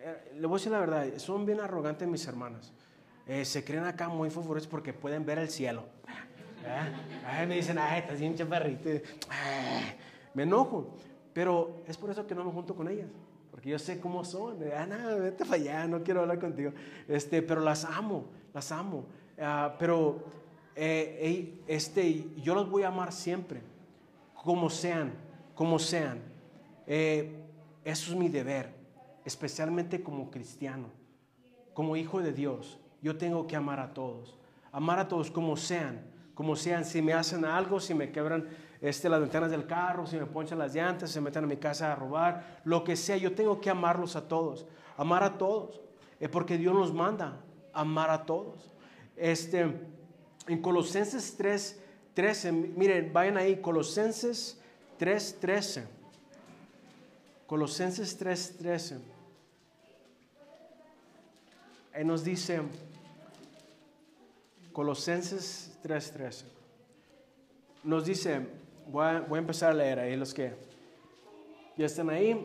[0.00, 2.72] Eh, le voy a decir la verdad, son bien arrogantes mis hermanas.
[3.26, 5.84] Eh, se creen acá muy favoritos porque pueden ver el cielo.
[7.26, 8.90] Ay, me dicen, ay, estás bien chaparrito.
[10.34, 10.94] Me enojo.
[11.32, 13.08] Pero es por eso que no me junto con ellas.
[13.50, 14.58] Porque yo sé cómo son.
[14.76, 16.72] Ah, no, vete para allá, no quiero hablar contigo.
[17.08, 19.06] Este, pero las amo, las amo.
[19.40, 20.24] Ah, pero
[20.74, 23.62] eh, este, yo los voy a amar siempre.
[24.34, 25.12] Como sean,
[25.54, 26.20] como sean.
[26.86, 27.40] Eh,
[27.84, 28.74] eso es mi deber.
[29.24, 30.88] Especialmente como cristiano.
[31.72, 32.78] Como hijo de Dios.
[33.02, 34.38] Yo tengo que amar a todos.
[34.72, 38.48] Amar a todos como sean como sean, si me hacen algo, si me quebran
[38.80, 41.92] este, las ventanas del carro, si me ponchan las llantas, se meten a mi casa
[41.92, 44.66] a robar, lo que sea, yo tengo que amarlos a todos,
[44.96, 45.80] amar a todos,
[46.20, 47.40] eh, porque Dios nos manda
[47.72, 48.73] amar a todos.
[49.16, 49.72] Este,
[50.46, 51.80] en Colosenses 3,
[52.14, 54.58] 13, miren, vayan ahí, Colosenses
[54.98, 55.84] 3, 13.
[57.46, 58.98] Colosenses 3, 13.
[61.94, 62.60] Ahí nos dice
[64.74, 66.42] Colosenses 3:13.
[67.84, 68.44] Nos dice,
[68.88, 70.52] voy a, voy a empezar a leer ahí los que
[71.76, 72.44] ya están ahí.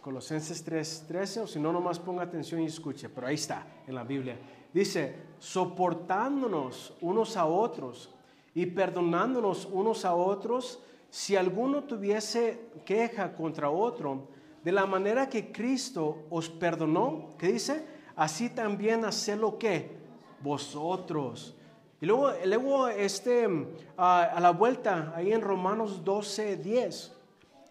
[0.00, 4.04] Colosenses 3:13, o si no, nomás ponga atención y escuche, pero ahí está en la
[4.04, 4.38] Biblia.
[4.72, 8.10] Dice, soportándonos unos a otros
[8.54, 14.28] y perdonándonos unos a otros si alguno tuviese queja contra otro,
[14.62, 17.86] de la manera que Cristo os perdonó, ¿qué dice?
[18.16, 19.96] Así también hacedlo que
[20.42, 21.54] vosotros.
[22.00, 23.48] Y luego, luego este,
[23.96, 27.12] ah, a la vuelta, ahí en Romanos 12, 10,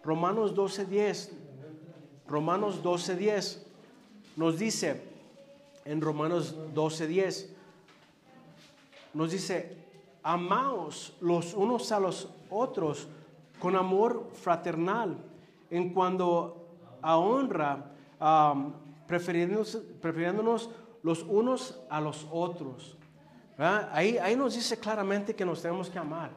[0.02, 1.32] Romanos 12, 10,
[2.26, 3.66] Romanos 12, 10,
[4.36, 5.02] nos dice,
[5.84, 7.56] en Romanos 12, 10,
[9.18, 9.76] nos dice,
[10.22, 13.08] amaos los unos a los otros
[13.58, 15.18] con amor fraternal,
[15.70, 16.68] en cuanto
[17.02, 18.72] a honra, um,
[19.08, 20.70] prefiriéndonos,
[21.02, 22.96] los unos a los otros.
[23.58, 26.30] Ahí, ahí nos dice claramente que nos tenemos que amar,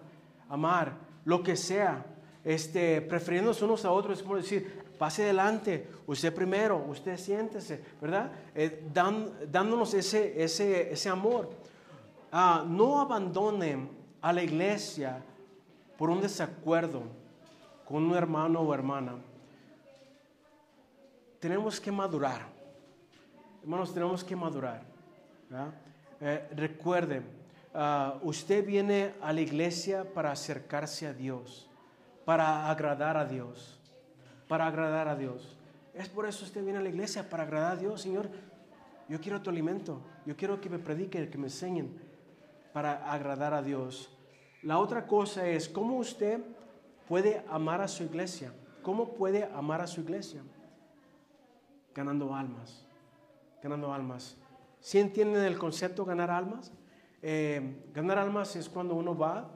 [0.50, 2.04] amar lo que sea,
[2.44, 8.32] este, prefiriéndonos unos a otros, es como decir, pase adelante, usted primero, usted siéntese, ¿verdad?
[8.56, 11.62] Eh, dándonos ese, ese, ese amor.
[12.32, 13.90] Ah, no abandonen
[14.22, 15.22] a la iglesia
[15.98, 17.04] por un desacuerdo
[17.86, 19.16] con un hermano o hermana.
[21.40, 22.48] Tenemos que madurar.
[23.62, 24.82] Hermanos, tenemos que madurar.
[26.22, 27.22] Eh, recuerde,
[27.74, 31.70] ah, usted viene a la iglesia para acercarse a Dios,
[32.24, 33.78] para agradar a Dios,
[34.48, 35.58] para agradar a Dios.
[35.94, 38.30] Es por eso usted viene a la iglesia, para agradar a Dios, Señor.
[39.10, 42.11] Yo quiero tu alimento, yo quiero que me prediquen, que me enseñen,
[42.74, 44.10] para agradar a Dios.
[44.62, 46.42] La otra cosa es cómo usted
[47.08, 48.54] puede amar a su iglesia.
[48.82, 50.42] ¿Cómo puede amar a su iglesia?
[51.94, 52.86] Ganando almas,
[53.62, 54.38] ganando almas.
[54.80, 56.72] ¿Sí entienden el concepto ganar almas?
[57.22, 59.52] Eh, ganar almas es cuando uno va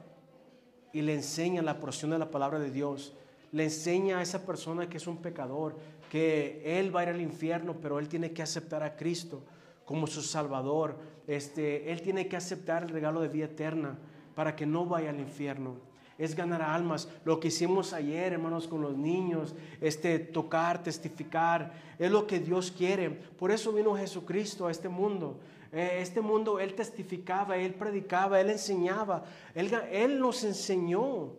[0.92, 3.14] y le enseña la porción de la palabra de Dios.
[3.52, 5.76] Le enseña a esa persona que es un pecador,
[6.10, 9.42] que él va a ir al infierno, pero él tiene que aceptar a Cristo
[9.86, 10.98] como su Salvador.
[11.26, 13.96] Este, él tiene que aceptar el regalo de vida eterna
[14.34, 15.76] para que no vaya al infierno.
[16.18, 17.08] Es ganar almas.
[17.24, 22.70] Lo que hicimos ayer, hermanos, con los niños, este tocar, testificar, es lo que Dios
[22.70, 23.10] quiere.
[23.10, 25.38] Por eso vino Jesucristo a este mundo.
[25.72, 29.24] Eh, este mundo, Él testificaba, Él predicaba, Él enseñaba.
[29.54, 31.32] Él, él nos enseñó,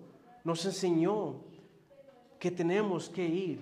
[0.44, 1.42] nos enseñó
[2.40, 3.60] que tenemos que ir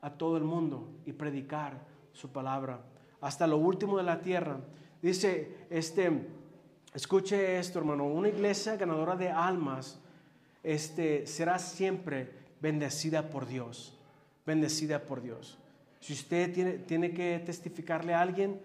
[0.00, 1.78] a todo el mundo y predicar
[2.12, 2.80] su palabra
[3.22, 4.58] hasta lo último de la tierra.
[5.00, 6.26] Dice, este,
[6.92, 9.98] escuche esto, hermano, una iglesia ganadora de almas
[10.62, 12.30] este, será siempre
[12.60, 13.96] bendecida por Dios,
[14.44, 15.58] bendecida por Dios.
[16.00, 18.60] Si usted tiene, tiene que testificarle a alguien,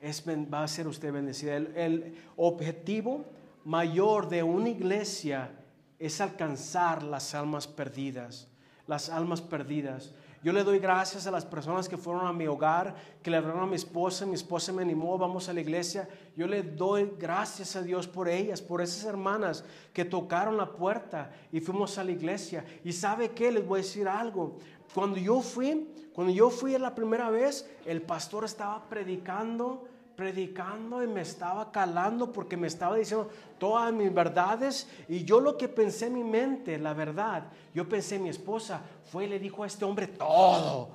[0.00, 1.56] es, va a ser usted bendecida.
[1.56, 3.24] El, el objetivo
[3.64, 5.50] mayor de una iglesia
[5.98, 8.48] es alcanzar las almas perdidas,
[8.86, 10.14] las almas perdidas.
[10.44, 13.62] Yo le doy gracias a las personas que fueron a mi hogar, que le hablaron
[13.62, 16.06] a mi esposa, mi esposa me animó, vamos a la iglesia.
[16.36, 21.30] Yo le doy gracias a Dios por ellas, por esas hermanas que tocaron la puerta
[21.50, 22.62] y fuimos a la iglesia.
[22.84, 24.58] Y sabe qué, les voy a decir algo.
[24.92, 31.06] Cuando yo fui, cuando yo fui la primera vez, el pastor estaba predicando predicando y
[31.06, 36.06] me estaba calando porque me estaba diciendo todas mis verdades y yo lo que pensé
[36.06, 39.84] en mi mente, la verdad, yo pensé mi esposa fue y le dijo a este
[39.84, 40.90] hombre todo,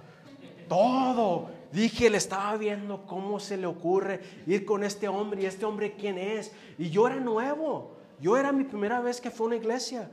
[0.67, 1.49] todo.
[1.71, 5.93] Dije, le estaba viendo cómo se le ocurre ir con este hombre y este hombre
[5.93, 6.51] quién es.
[6.79, 10.10] Y yo era nuevo, yo era mi primera vez que fue a una iglesia,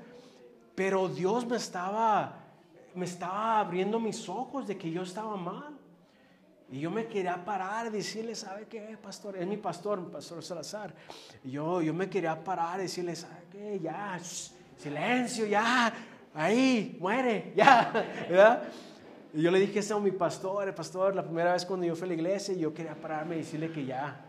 [0.74, 2.44] pero Dios me estaba,
[2.94, 5.75] me estaba abriendo mis ojos de que yo estaba mal.
[6.68, 9.36] Y yo me quería parar decirle, ¿sabe qué, pastor?
[9.36, 10.92] Es mi pastor, mi pastor Salazar.
[11.44, 13.78] Y yo, yo me quería parar decirle, ¿sabe qué?
[13.78, 14.18] Ya,
[14.76, 15.92] silencio, ya,
[16.34, 17.92] ahí, muere, ya,
[18.28, 18.64] ¿verdad?
[19.32, 21.94] Y yo le dije eso a mi pastor, el pastor, la primera vez cuando yo
[21.94, 24.24] fui a la iglesia, yo quería pararme y decirle que ya.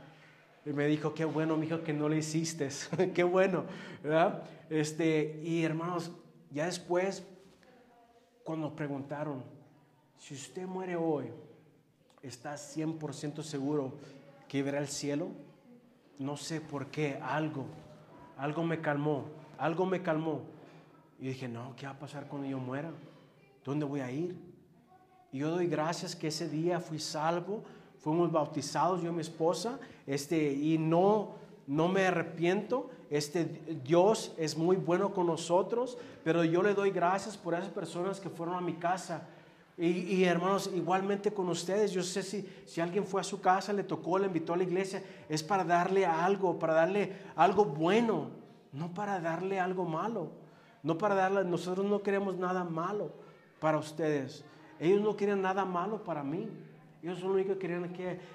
[0.63, 2.69] Y me dijo, qué bueno, mijo, que no le hiciste,
[3.15, 3.63] qué bueno,
[4.04, 4.43] ¿verdad?
[4.69, 6.12] Este, y hermanos,
[6.52, 7.26] ya después,
[8.43, 9.43] cuando preguntaron,
[10.17, 11.32] si usted muere hoy,
[12.23, 13.93] ¿Estás 100% seguro
[14.47, 15.27] que verá el cielo?
[16.17, 17.65] No sé por qué, algo,
[18.38, 19.25] algo me calmó,
[19.58, 20.41] algo me calmó.
[21.19, 22.91] Y dije, no, ¿qué va a pasar cuando yo muera?
[23.63, 24.36] ¿Dónde voy a ir?
[25.32, 27.63] Y yo doy gracias que ese día fui salvo,
[27.99, 31.36] fuimos bautizados yo y mi esposa, este, y no,
[31.67, 32.89] no me arrepiento.
[33.12, 33.45] Este,
[33.84, 38.30] Dios es muy bueno con nosotros, pero yo le doy gracias por esas personas que
[38.30, 39.27] fueron a mi casa
[39.80, 43.84] Y, hermanos, igualmente con ustedes, yo sé si, si alguien fue a su casa, le
[43.84, 48.32] tocó, le invitó a la iglesia, es para darle algo, para darle algo bueno,
[48.74, 50.32] no para darle algo malo.
[50.84, 53.12] No para darle, nosotros no queremos nada malo
[53.60, 54.46] para ustedes.
[54.80, 56.48] Ellos no quieren nada malo para mí.
[57.02, 57.94] Ellos lo único que quieren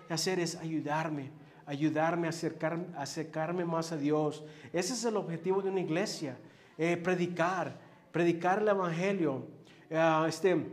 [0.08, 1.30] hacer es ayudarme,
[1.66, 4.44] ayudarme a, acercar, acercarme más a Dios.
[4.72, 6.36] Ese es el objetivo de una iglesia,
[6.78, 7.74] eh, predicar,
[8.10, 9.46] predicar el Evangelio.
[9.88, 10.66] Eh, este,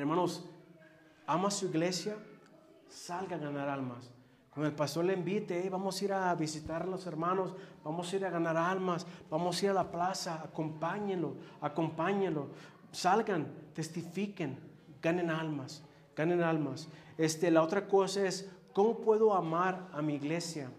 [0.00, 0.44] hermanos,
[1.26, 2.16] ama su iglesia,
[2.88, 4.10] salga a ganar almas.
[4.52, 7.54] Cuando el pastor le invite, vamos a ir a visitar a los hermanos,
[7.84, 12.48] vamos a ir a ganar almas, vamos a ir a la plaza, acompáñenlo, acompáñenlo,
[12.92, 14.58] salgan, testifiquen,
[15.02, 15.82] ganen almas,
[16.14, 16.88] ganen almas.
[17.18, 20.70] Este, la otra cosa es, ¿cómo puedo amar a mi iglesia?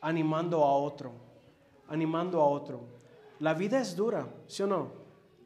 [0.00, 1.12] Animando a otro,
[1.88, 2.80] animando a otro.
[3.40, 4.92] La vida es dura, ¿sí o no?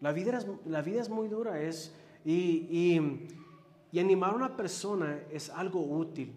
[0.00, 2.98] La vida es, la vida es muy dura, es y,
[3.92, 6.34] y, animar a una persona es algo útil.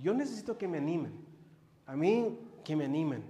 [0.00, 1.12] Yo necesito que me animen.
[1.86, 3.24] A mí, que me animen.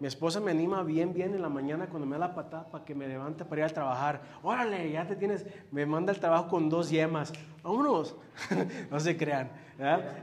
[0.00, 2.84] Mi esposa me anima bien, bien en la mañana cuando me da la patada para
[2.84, 4.22] que me levante para ir a trabajar.
[4.42, 7.32] Órale, ya te tienes, me manda el trabajo con dos yemas.
[7.62, 8.16] Vámonos.
[8.90, 9.50] no se crean.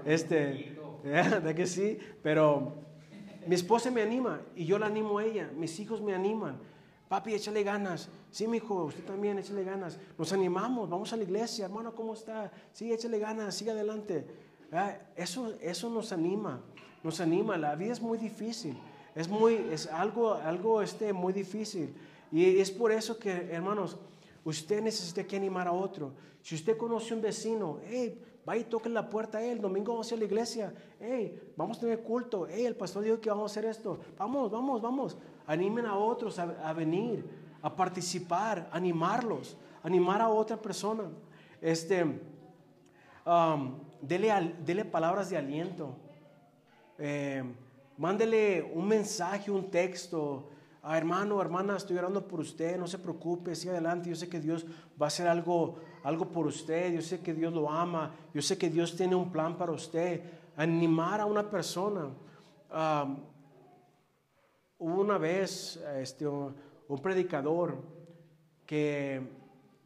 [0.06, 0.78] Este,
[1.44, 1.98] ¿de que sí?
[2.24, 2.74] Pero
[3.48, 5.52] mi esposa me anima y yo la animo a ella.
[5.56, 6.58] Mis hijos me animan.
[7.08, 8.10] Papi, échale ganas.
[8.32, 10.00] Sí, mi hijo, usted también, échale ganas.
[10.18, 12.52] Nos animamos, vamos a la iglesia, hermano, ¿cómo está?
[12.74, 14.26] Sí, échale ganas, siga adelante.
[14.72, 16.62] Ah, eso, eso nos anima,
[17.04, 17.58] nos anima.
[17.58, 18.76] La vida es muy difícil,
[19.13, 21.94] es, muy, es algo, algo este, muy difícil.
[22.32, 23.98] Y es por eso que, hermanos,
[24.44, 26.12] usted necesita que animar a otro.
[26.41, 30.12] Si usted conoce un vecino, hey, vaya y toque la puerta a él, domingo vamos
[30.12, 33.54] a la iglesia, hey, vamos a tener culto, hey, el pastor dijo que vamos a
[33.54, 37.26] hacer esto, vamos, vamos, vamos animen a otros a, venir,
[37.62, 41.04] a participar, animarlos, animar a otra persona.
[41.62, 42.04] Este,
[43.26, 45.96] um, dele, palabras de aliento.
[46.98, 47.44] Eh,
[47.98, 50.50] mándele un mensaje, un texto.
[50.82, 54.10] Ah, hermano, hermana, estoy orando por usted, no se preocupe, siga adelante.
[54.10, 54.66] Yo sé que Dios
[55.02, 56.94] va a hacer algo, algo por usted.
[56.94, 58.12] Yo sé que Dios lo ama.
[58.34, 60.22] Yo sé que Dios tiene un plan para usted.
[60.56, 62.10] Animar a una persona.
[64.78, 66.56] Hubo una vez este, un,
[67.02, 67.78] predicador
[68.66, 69.22] que,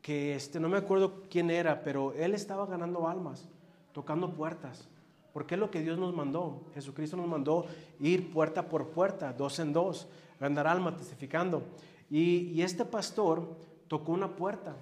[0.02, 3.48] que este, no me acuerdo quién era, pero él estaba ganando almas,
[3.94, 4.90] tocando puertas.
[5.34, 6.64] Porque es lo que Dios nos mandó.
[6.74, 7.66] Jesucristo nos mandó
[8.00, 10.08] ir puerta por puerta, dos en dos,
[10.40, 11.64] ganar almas, testificando.
[12.10, 13.56] Y, este pastor
[13.88, 14.76] tocó una puerta.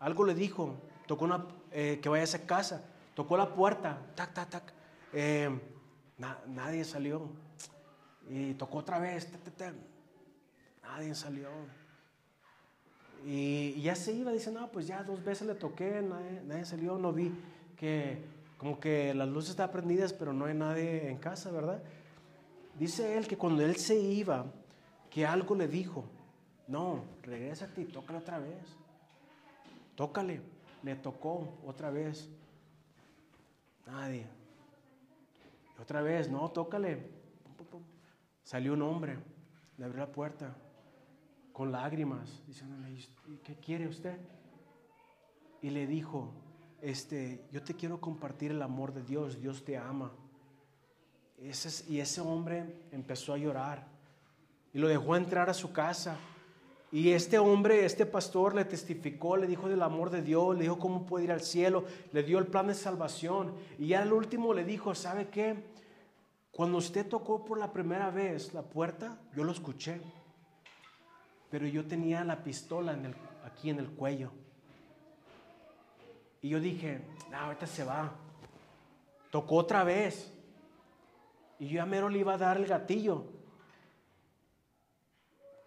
[0.00, 0.74] Algo le dijo,
[1.06, 2.84] tocó una, eh, que vaya a esa casa.
[3.14, 4.72] Tocó la puerta, tac, tac, tac.
[5.12, 5.50] Eh,
[6.48, 7.28] nadie salió.
[8.30, 9.28] Y tocó otra vez.
[10.82, 11.48] Nadie salió.
[13.26, 17.12] Y, ya se iba, dice, no, pues ya dos veces le toqué, nadie, salió, no
[17.12, 17.32] vi
[17.76, 18.18] que
[18.56, 21.82] como que las luces están prendidas, pero no hay nadie en casa, ¿verdad?
[22.78, 24.46] Dice él que cuando él se iba,
[25.10, 26.04] que algo le dijo,
[26.66, 28.76] no, regrésate y tócale otra vez.
[29.96, 30.40] Tócale,
[30.82, 32.28] le tocó otra vez.
[33.86, 34.24] Nadie.
[35.80, 37.19] otra vez, no, tócale.
[38.42, 39.18] Salió un hombre,
[39.78, 40.56] le abrió la puerta
[41.52, 42.96] con lágrimas, diciéndole,
[43.44, 44.18] ¿qué quiere usted?
[45.62, 46.32] Y le dijo,
[46.80, 50.12] este, yo te quiero compartir el amor de Dios, Dios te ama.
[51.38, 53.86] y ese hombre empezó a llorar
[54.72, 56.16] y lo dejó entrar a su casa.
[56.92, 60.78] Y este hombre, este pastor le testificó, le dijo del amor de Dios, le dijo
[60.78, 63.54] cómo puede ir al cielo, le dio el plan de salvación.
[63.78, 65.62] Y al último le dijo, ¿sabe qué?
[66.52, 70.00] Cuando usted tocó por la primera vez la puerta, yo lo escuché,
[71.50, 72.96] pero yo tenía la pistola
[73.44, 74.30] aquí en el cuello.
[76.42, 78.12] Y yo dije, ahorita se va.
[79.30, 80.32] Tocó otra vez.
[81.58, 83.24] Y yo a mero le iba a dar el gatillo.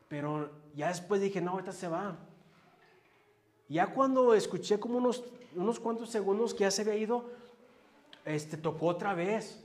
[0.08, 2.17] Pero ya después dije, no, ahorita se va.
[3.69, 5.24] Ya cuando escuché como unos,
[5.56, 7.30] unos cuantos segundos que ya se había ido,
[8.25, 9.62] este, tocó otra vez.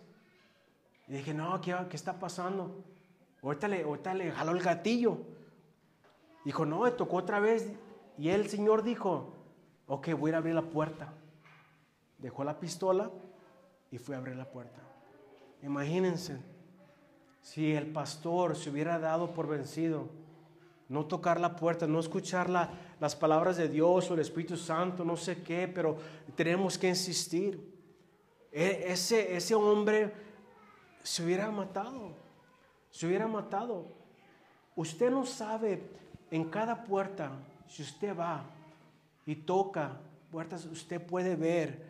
[1.08, 2.84] Y dije, no, ¿qué, qué está pasando?
[3.42, 3.68] Ahorita
[4.14, 5.18] le, jaló el gatillo.
[6.44, 7.70] Dijo, no, tocó otra vez.
[8.18, 9.32] Y el Señor dijo,
[9.86, 11.12] ok, voy a abrir la puerta.
[12.18, 13.10] Dejó la pistola
[13.90, 14.80] y fue a abrir la puerta.
[15.62, 16.38] Imagínense,
[17.42, 20.08] si el pastor se hubiera dado por vencido,
[20.88, 25.16] no tocar la puerta, no escuchar las palabras de Dios o el Espíritu Santo, no
[25.16, 25.96] sé qué, pero
[26.34, 27.76] tenemos que insistir.
[28.50, 30.27] E, ese, ese hombre
[31.02, 32.12] se hubiera matado,
[32.90, 33.86] se hubiera matado.
[34.76, 35.82] Usted no sabe
[36.30, 37.30] en cada puerta,
[37.68, 38.44] si usted va
[39.26, 39.96] y toca
[40.30, 41.86] puertas, usted puede ver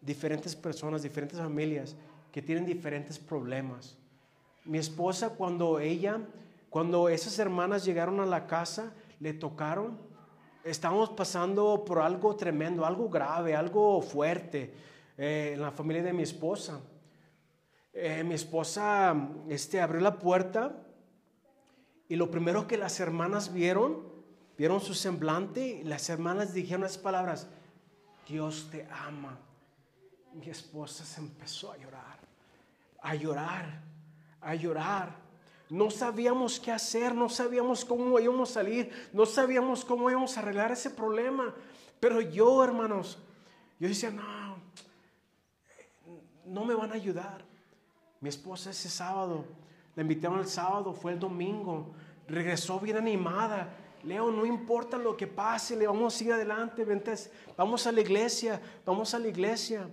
[0.00, 1.96] diferentes personas, diferentes familias
[2.32, 3.96] que tienen diferentes problemas.
[4.64, 6.20] Mi esposa, cuando ella,
[6.70, 9.98] cuando esas hermanas llegaron a la casa, le tocaron,
[10.64, 14.74] estábamos pasando por algo tremendo, algo grave, algo fuerte
[15.16, 16.80] eh, en la familia de mi esposa.
[17.98, 19.16] Eh, mi esposa
[19.48, 20.76] este, abrió la puerta
[22.10, 24.02] y lo primero que las hermanas vieron,
[24.58, 27.48] vieron su semblante y las hermanas dijeron esas palabras,
[28.28, 29.38] Dios te ama.
[30.34, 32.18] Mi esposa se empezó a llorar,
[33.00, 33.80] a llorar,
[34.42, 35.16] a llorar.
[35.70, 40.40] No sabíamos qué hacer, no sabíamos cómo íbamos a salir, no sabíamos cómo íbamos a
[40.40, 41.54] arreglar ese problema.
[41.98, 43.18] Pero yo, hermanos,
[43.80, 44.58] yo decía, no,
[46.44, 47.55] no me van a ayudar.
[48.20, 49.44] Mi esposa ese sábado,
[49.94, 51.92] la invitaron el sábado, fue el domingo,
[52.28, 53.68] regresó bien animada.
[54.04, 56.86] Leo, no importa lo que pase, le vamos a ir adelante,
[57.56, 59.88] vamos a la iglesia, vamos a la iglesia.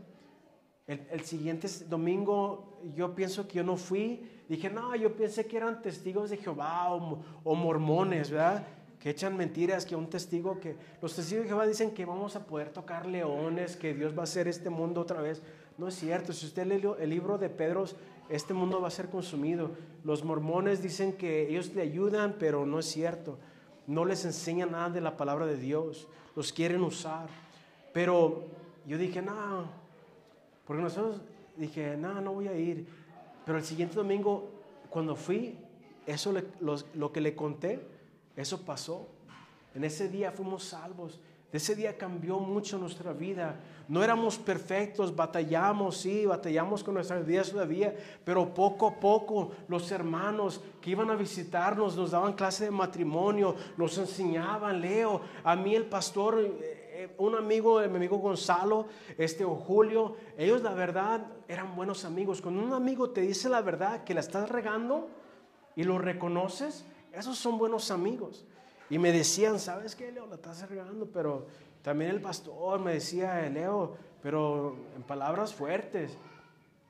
[0.86, 5.82] El, siguiente domingo yo pienso que yo no fui, dije, no, yo pensé que eran
[5.82, 8.68] testigos de Jehová o, o mormones, ¿verdad?
[9.04, 12.46] que echan mentiras, que un testigo que los testigos de Jehová dicen que vamos a
[12.46, 15.42] poder tocar leones, que Dios va a hacer este mundo otra vez.
[15.78, 16.32] No es cierto.
[16.32, 17.84] Si usted lee el libro de Pedro,
[18.30, 19.72] este mundo va a ser consumido.
[20.04, 23.38] Los mormones dicen que ellos le ayudan, pero no es cierto.
[23.88, 26.08] No les enseñan nada de la palabra de Dios.
[26.36, 27.28] Los quieren usar.
[27.94, 28.46] Pero
[28.88, 29.70] yo dije, no,
[30.66, 31.22] porque nosotros
[31.58, 32.88] dije, no, no voy a ir.
[33.46, 34.50] Pero el siguiente domingo,
[34.90, 35.58] cuando fui,
[36.06, 36.34] eso
[36.94, 37.86] lo que le conté,
[38.36, 39.08] eso pasó.
[39.76, 41.20] En ese día fuimos salvos.
[41.54, 43.60] Ese día cambió mucho nuestra vida.
[43.88, 47.96] No éramos perfectos, batallamos, sí, batallamos con nuestras vidas todavía,
[48.26, 53.56] pero poco a poco los hermanos que iban a visitarnos nos daban clase de matrimonio,
[53.78, 58.88] nos enseñaban, Leo, a mí el pastor, eh, eh, un amigo, mi amigo Gonzalo,
[59.20, 62.42] este o Julio, ellos la verdad eran buenos amigos.
[62.42, 65.08] Cuando un amigo te dice la verdad que la estás regando
[65.76, 68.44] y lo reconoces, esos son buenos amigos.
[68.90, 70.28] Y me decían, ¿sabes qué, Leo?
[70.28, 71.48] La estás regando, pero
[71.82, 76.18] también el pastor me decía, Leo, pero en palabras fuertes.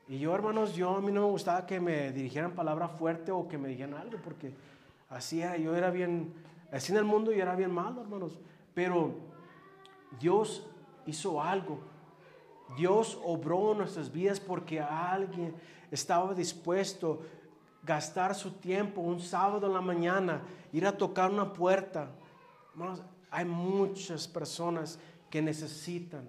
[0.08, 3.48] Y yo, hermanos, yo a mí no me gustaba que me dirigieran palabras fuertes o
[3.48, 4.52] que me dijeran algo, porque
[5.10, 6.34] así yo era bien,
[6.72, 8.38] así en el mundo yo era bien malo, hermanos.
[8.74, 9.14] Pero
[10.20, 10.68] Dios
[11.06, 11.80] hizo algo.
[12.76, 15.56] Dios obró nuestras vidas porque alguien
[15.92, 17.22] estaba dispuesto
[17.84, 22.10] gastar su tiempo un sábado en la mañana, ir a tocar una puerta.
[23.30, 26.28] hay muchas personas que necesitan,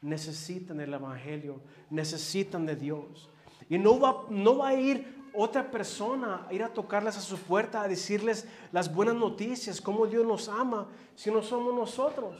[0.00, 3.28] necesitan el Evangelio, necesitan de Dios.
[3.68, 7.36] Y no va, no va a ir otra persona a ir a tocarles a su
[7.36, 10.86] puerta, a decirles las buenas noticias, cómo Dios nos ama,
[11.16, 12.36] si no somos nosotros.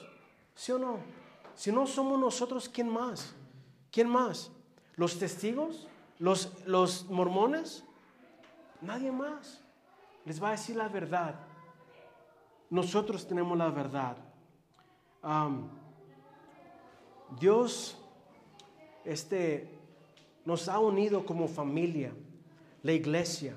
[0.54, 0.98] ¿Sí o no?
[1.56, 3.34] Si no somos nosotros, ¿quién más?
[3.90, 4.50] ¿Quién más?
[4.94, 5.88] ¿Los testigos?
[6.18, 7.84] ¿Los, los mormones?
[8.84, 9.62] Nadie más
[10.26, 11.34] les va a decir la verdad.
[12.68, 14.16] Nosotros tenemos la verdad.
[17.40, 17.96] Dios
[19.04, 19.70] este,
[20.44, 22.12] nos ha unido como familia,
[22.82, 23.56] la iglesia,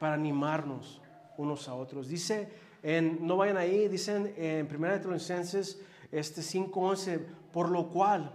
[0.00, 1.00] para animarnos
[1.36, 2.08] unos a otros.
[2.08, 5.80] Dice, en, no vayan ahí, dicen en 1 Tesalonicenses
[6.10, 8.32] este 5:11, por lo cual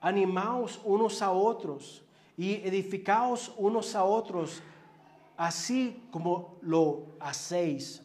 [0.00, 2.05] animaos unos a otros
[2.36, 4.62] y edificaos unos a otros,
[5.36, 8.02] así como lo hacéis,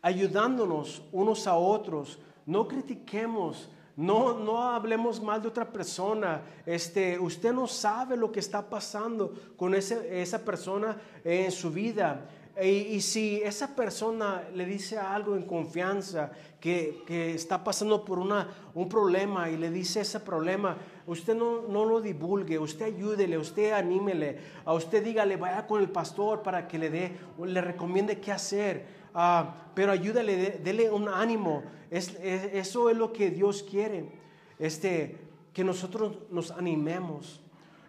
[0.00, 2.18] ayudándonos unos a otros.
[2.44, 6.42] No critiquemos, no, no hablemos mal de otra persona.
[6.66, 12.28] Este, usted no sabe lo que está pasando con ese, esa persona en su vida.
[12.60, 18.46] Y, si esa persona le dice algo en confianza, que, que, está pasando por una,
[18.74, 20.76] un problema y le dice ese problema,
[21.06, 25.88] usted no, no lo divulgue, usted ayúdele, usted anímele, a usted dígale, vaya con el
[25.88, 28.84] pastor para que le dé, le recomiende qué hacer,
[29.14, 34.12] uh, pero ayúdale, dele un ánimo, es, eso es lo que Dios quiere,
[34.58, 35.16] este,
[35.54, 37.40] que nosotros nos animemos.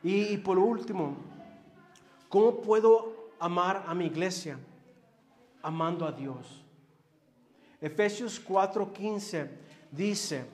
[0.03, 1.18] Y, y por último,
[2.30, 3.12] ¿cómo puedo
[3.44, 4.58] amar a mi iglesia
[5.62, 6.64] amando a Dios.
[7.82, 9.50] Efesios 4:15
[9.91, 10.46] dice,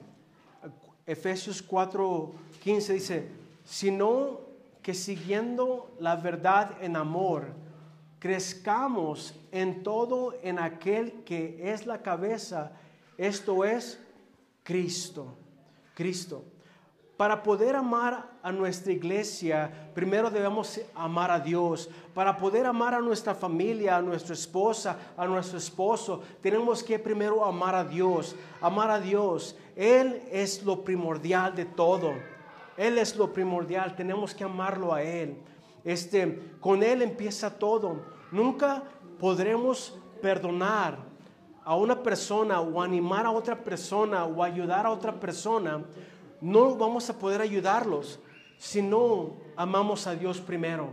[1.06, 3.30] Efesios 4:15 dice,
[3.64, 4.42] sino
[4.82, 7.54] que siguiendo la verdad en amor,
[8.18, 12.72] crezcamos en todo en aquel que es la cabeza,
[13.20, 14.00] esto es
[14.64, 15.36] Cristo.
[15.94, 16.44] Cristo.
[17.20, 21.90] Para poder amar a nuestra iglesia, primero debemos amar a Dios.
[22.14, 27.44] Para poder amar a nuestra familia, a nuestra esposa, a nuestro esposo, tenemos que primero
[27.44, 28.38] amar a Dios.
[28.62, 29.58] Amar a Dios.
[29.76, 32.14] Él es lo primordial de todo.
[32.78, 33.98] Él es lo primordial.
[33.98, 35.36] Tenemos que amarlo a Él.
[35.84, 37.98] Este, con Él empieza todo.
[38.32, 38.82] Nunca
[39.20, 40.98] podremos perdonar
[41.66, 45.84] a una persona o animar a otra persona o ayudar a otra persona
[46.42, 48.20] no vamos a poder ayudarlos
[48.58, 50.90] si no amamos a Dios primero.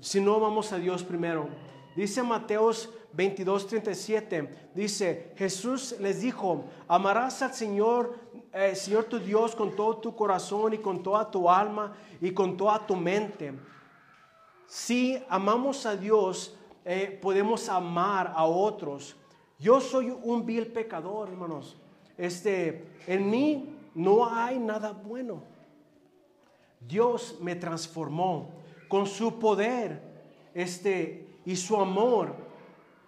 [0.00, 1.48] Si no amamos a Dios primero.
[1.96, 8.14] Dice Mateos 22, 37, dice, Jesús les dijo, amarás al Señor,
[8.52, 12.56] eh, Señor tu Dios con todo tu corazón y con toda tu alma y con
[12.56, 13.54] toda tu mente.
[14.66, 19.16] Si amamos a Dios, eh, podemos amar a otros.
[19.58, 21.76] Yo soy un vil pecador, hermanos.
[22.18, 25.42] Este, en mí no hay nada bueno.
[26.78, 28.50] Dios me transformó
[28.88, 30.00] con su poder
[30.54, 32.34] este, y su amor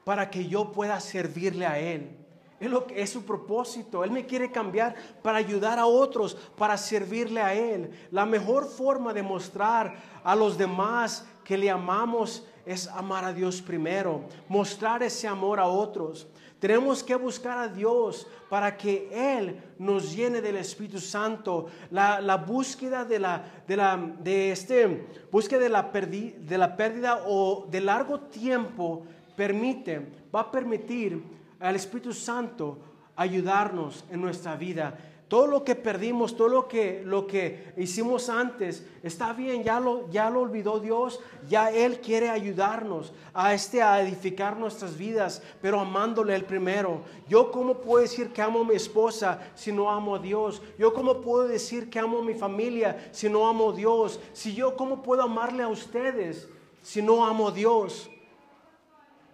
[0.03, 2.16] para que yo pueda servirle a Él.
[2.59, 4.03] Es, lo que, es su propósito.
[4.03, 7.93] Él me quiere cambiar para ayudar a otros, para servirle a Él.
[8.11, 13.61] La mejor forma de mostrar a los demás que le amamos es amar a Dios
[13.61, 16.26] primero, mostrar ese amor a otros.
[16.59, 21.66] Tenemos que buscar a Dios para que Él nos llene del Espíritu Santo.
[21.90, 27.66] La, búsqueda de la, de la, de este, búsqueda de la, de la pérdida o
[27.70, 29.04] de largo tiempo
[29.36, 30.04] permite,
[30.34, 31.22] va a permitir
[31.61, 32.78] al Espíritu Santo
[33.14, 34.98] ayudarnos en nuestra vida.
[35.28, 40.08] Todo lo que perdimos, todo lo que, lo que hicimos antes, está bien, ya lo,
[40.10, 45.80] ya lo olvidó Dios, ya Él quiere ayudarnos a, este, a edificar nuestras vidas, pero
[45.80, 47.02] amándole el primero.
[47.28, 50.62] Yo cómo puedo decir que amo a mi esposa si no amo a Dios?
[50.78, 54.18] Yo cómo puedo decir que amo a mi familia si no amo a Dios?
[54.32, 56.48] Si yo cómo puedo amarle a ustedes
[56.80, 58.08] si no amo a Dios?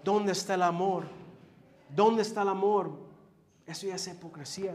[0.03, 1.05] ¿Dónde está el amor?
[1.89, 2.91] ¿Dónde está el amor?
[3.65, 4.75] Eso ya es hipocresía.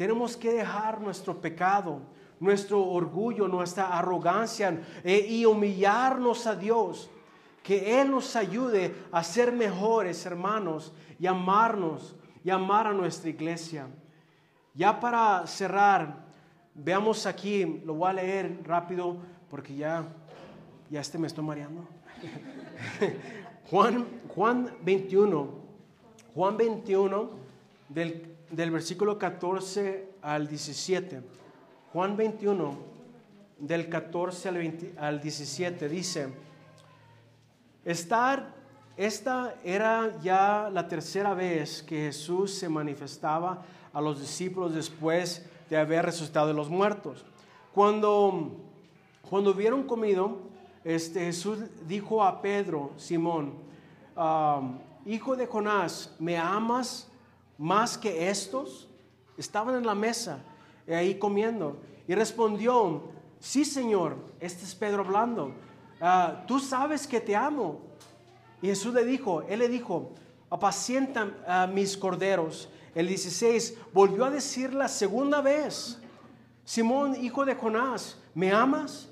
[0.00, 2.00] Tenemos que dejar nuestro pecado,
[2.38, 7.10] nuestro orgullo, nuestra arrogancia eh, y humillarnos a Dios.
[7.62, 13.88] Que Él nos ayude a ser mejores hermanos y amarnos y amar a nuestra iglesia.
[14.72, 16.24] Ya para cerrar,
[16.74, 19.18] veamos aquí, lo voy a leer rápido
[19.50, 20.06] porque ya,
[20.88, 21.86] ya este me estoy mareando.
[23.70, 25.50] Juan, Juan 21,
[26.34, 27.30] Juan 21
[27.90, 31.22] del del versículo 14 al 17.
[31.92, 32.78] Juan 21,
[33.58, 36.28] del 14 al, al 17, dice,
[37.84, 38.54] Estar,
[38.96, 45.76] esta era ya la tercera vez que Jesús se manifestaba a los discípulos después de
[45.76, 47.24] haber resucitado de los muertos.
[47.72, 48.56] Cuando,
[49.28, 50.38] cuando hubieron comido,
[50.84, 53.54] este, Jesús dijo a Pedro, Simón,
[54.16, 54.60] ah,
[55.06, 57.09] hijo de Jonás, ¿me amas
[57.60, 58.88] más que estos?
[59.36, 60.42] Estaban en la mesa,
[60.86, 61.76] eh, ahí comiendo.
[62.08, 63.02] Y respondió,
[63.38, 65.52] sí Señor, este es Pedro hablando,
[66.00, 67.82] ah, tú sabes que te amo.
[68.62, 70.12] Y Jesús le dijo, él le dijo,
[70.48, 72.70] apacientan a mis corderos.
[72.94, 76.00] El 16 volvió a decir la segunda vez,
[76.64, 79.08] Simón, hijo de Jonás, ¿me amas?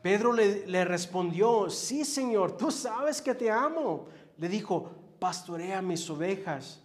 [0.00, 4.06] Pedro le, le, respondió, sí Señor, tú sabes que te amo.
[4.38, 6.80] Le dijo, pastorea mis ovejas.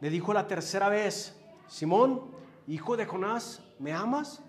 [0.00, 1.36] Le dijo la tercera vez,
[1.68, 2.22] Simón,
[2.66, 4.42] hijo de Jonás, ¿me amas?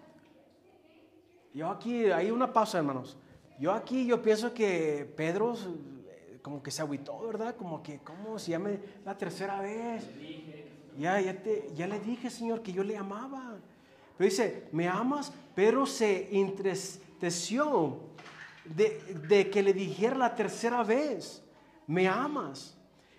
[1.53, 3.17] Yo aquí, hay una pausa, hermanos.
[3.59, 7.55] Yo aquí, yo pienso que Pedro eh, como que se agüitó, ¿verdad?
[7.57, 10.09] Como que, ¿cómo se llame la tercera vez?
[10.97, 13.57] Ya, ya, te, ya le dije, Señor, que yo le amaba.
[14.17, 15.33] Pero dice, ¿me amas?
[15.53, 17.99] Pero se entristeció
[18.63, 21.43] de, de que le dijera la tercera vez,
[21.87, 22.77] ¿me amas?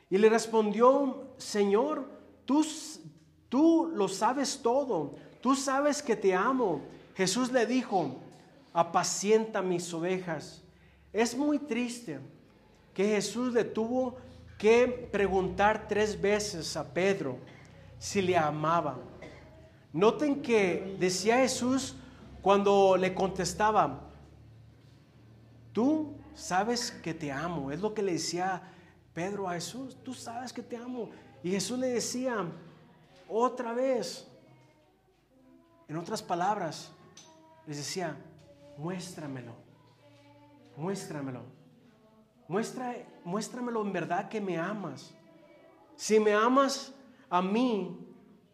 [0.09, 5.14] Y le respondió, Señor, Tú, lo sabes todo.
[5.40, 6.80] Tú sabes que te amo.
[7.14, 8.16] Jesús le dijo,
[8.72, 10.62] apacienta mis ovejas.
[11.12, 12.20] Es muy triste
[12.95, 14.16] que Jesús le tuvo
[14.59, 17.38] que preguntar tres veces a Pedro
[17.99, 18.99] si le amaba.
[19.93, 21.97] Noten que decía Jesús
[22.40, 24.01] cuando le contestaba,
[25.72, 27.70] tú sabes que te amo.
[27.70, 28.62] Es lo que le decía
[29.12, 31.11] Pedro a Jesús, tú sabes que te amo.
[31.43, 32.47] Y Jesús le decía
[33.28, 34.28] otra vez,
[35.88, 36.93] en otras palabras,
[37.66, 38.16] les decía,
[38.78, 39.53] muéstramelo,
[40.76, 41.43] muéstramelo,
[42.49, 45.12] muestra, muéstramelo en verdad que me amas.
[45.97, 46.93] Si me amas
[47.28, 47.99] a mí,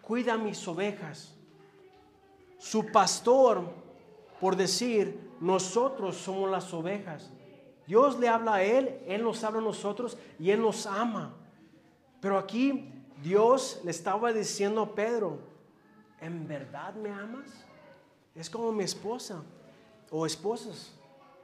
[0.03, 1.35] cuida mis ovejas.
[2.59, 3.63] su pastor,
[4.41, 7.31] por decir, nosotros somos las ovejas.
[7.87, 11.35] Dios le habla a Él, Él nos habla a nosotros y Él nos ama.
[12.21, 12.93] Pero aquí
[13.23, 15.39] Dios le estaba diciendo a Pedro,
[16.21, 17.65] ¿en verdad me amas?
[18.35, 19.43] Es como mi esposa
[20.11, 20.93] o esposas.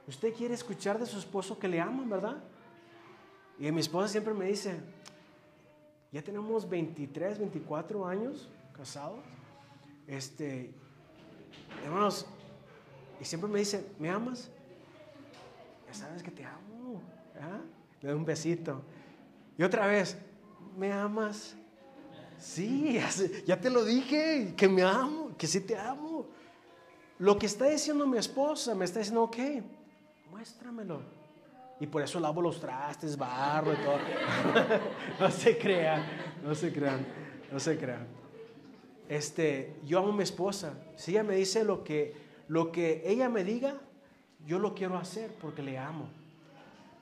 [0.07, 2.37] Usted quiere escuchar de su esposo que le aman, ¿verdad?
[3.57, 4.79] Y mi esposa siempre me dice,
[6.11, 9.19] ya tenemos 23, 24 años casados.
[10.07, 10.73] Este,
[11.83, 12.25] hermanos,
[13.19, 14.49] y siempre me dice, ¿me amas?
[15.87, 17.01] Ya sabes que te amo.
[18.01, 18.81] Le doy un besito.
[19.57, 20.17] Y otra vez,
[20.75, 21.55] ¿me amas?
[22.37, 22.99] Sí,
[23.45, 26.27] ya te lo dije, que me amo, que sí te amo.
[27.17, 29.37] Lo que está diciendo mi esposa, me está diciendo, ok,
[30.29, 31.01] muéstramelo.
[31.79, 33.97] Y por eso lavo los trastes, barro y todo.
[35.19, 36.03] no se crean,
[36.43, 37.05] no se crean,
[37.51, 38.07] no se crean.
[39.07, 40.73] Este, yo amo a mi esposa.
[40.95, 42.13] Si ella me dice lo que,
[42.47, 43.75] lo que ella me diga,
[44.45, 46.07] yo lo quiero hacer porque le amo.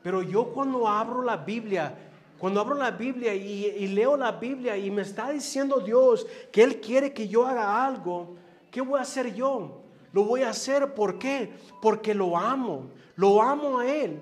[0.01, 1.95] Pero yo cuando abro la Biblia,
[2.37, 6.81] cuando abro la Biblia y, leo la Biblia y me está diciendo Dios que Él
[6.81, 8.35] quiere que yo haga algo,
[8.69, 9.81] ¿qué voy a hacer yo?
[10.11, 11.51] Lo voy a hacer, ¿por?
[11.81, 14.21] Porque lo amo, lo amo a Él.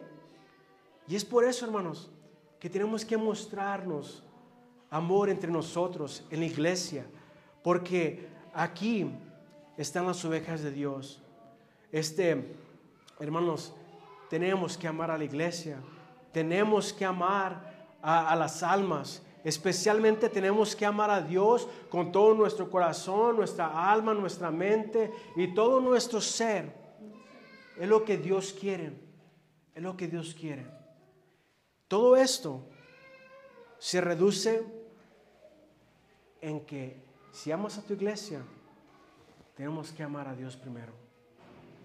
[1.07, 2.09] Y es por eso, hermanos,
[2.59, 4.23] que tenemos que mostrarnos
[4.89, 7.05] amor entre nosotros en la iglesia,
[7.63, 9.09] porque aquí
[9.77, 11.21] están las ovejas de Dios.
[11.91, 12.55] Este,
[13.19, 13.73] hermanos,
[14.29, 15.77] tenemos que amar a la iglesia,
[16.31, 17.70] tenemos que amar
[18.01, 19.21] a, las almas.
[19.43, 25.53] Especialmente tenemos que amar a Dios con todo nuestro corazón, nuestra alma, nuestra mente y
[25.53, 26.73] todo nuestro ser.
[27.77, 28.93] Es lo que Dios quiere.
[29.73, 30.65] Es lo que Dios quiere.
[31.87, 32.61] Todo esto
[33.79, 34.63] se reduce
[36.41, 38.43] en que si amas a tu iglesia,
[39.55, 40.93] tenemos que amar a Dios primero.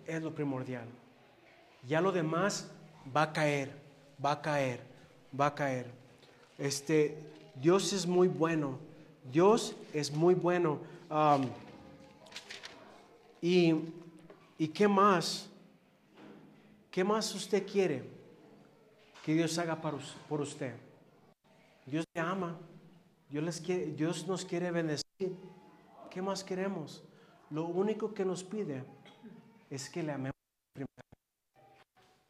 [0.06, 0.86] Es lo primordial.
[1.84, 2.70] Ya lo demás
[3.14, 3.72] va a caer,
[4.24, 4.80] va a caer,
[5.38, 6.05] va a caer.
[6.58, 7.18] Este,
[7.60, 8.78] Dios es muy bueno.
[9.30, 10.80] Dios es muy bueno.
[13.40, 13.74] Y,
[14.58, 15.48] y, qué más?
[16.90, 18.02] ¿Qué más usted quiere
[19.24, 20.74] que Dios haga por usted?
[21.84, 22.56] Dios te ama.
[23.28, 25.36] Dios, les quiere, Dios nos quiere bendecir.
[26.10, 27.02] ¿Qué más queremos?
[27.50, 28.84] Lo único que nos pide
[29.70, 30.32] es que le amemos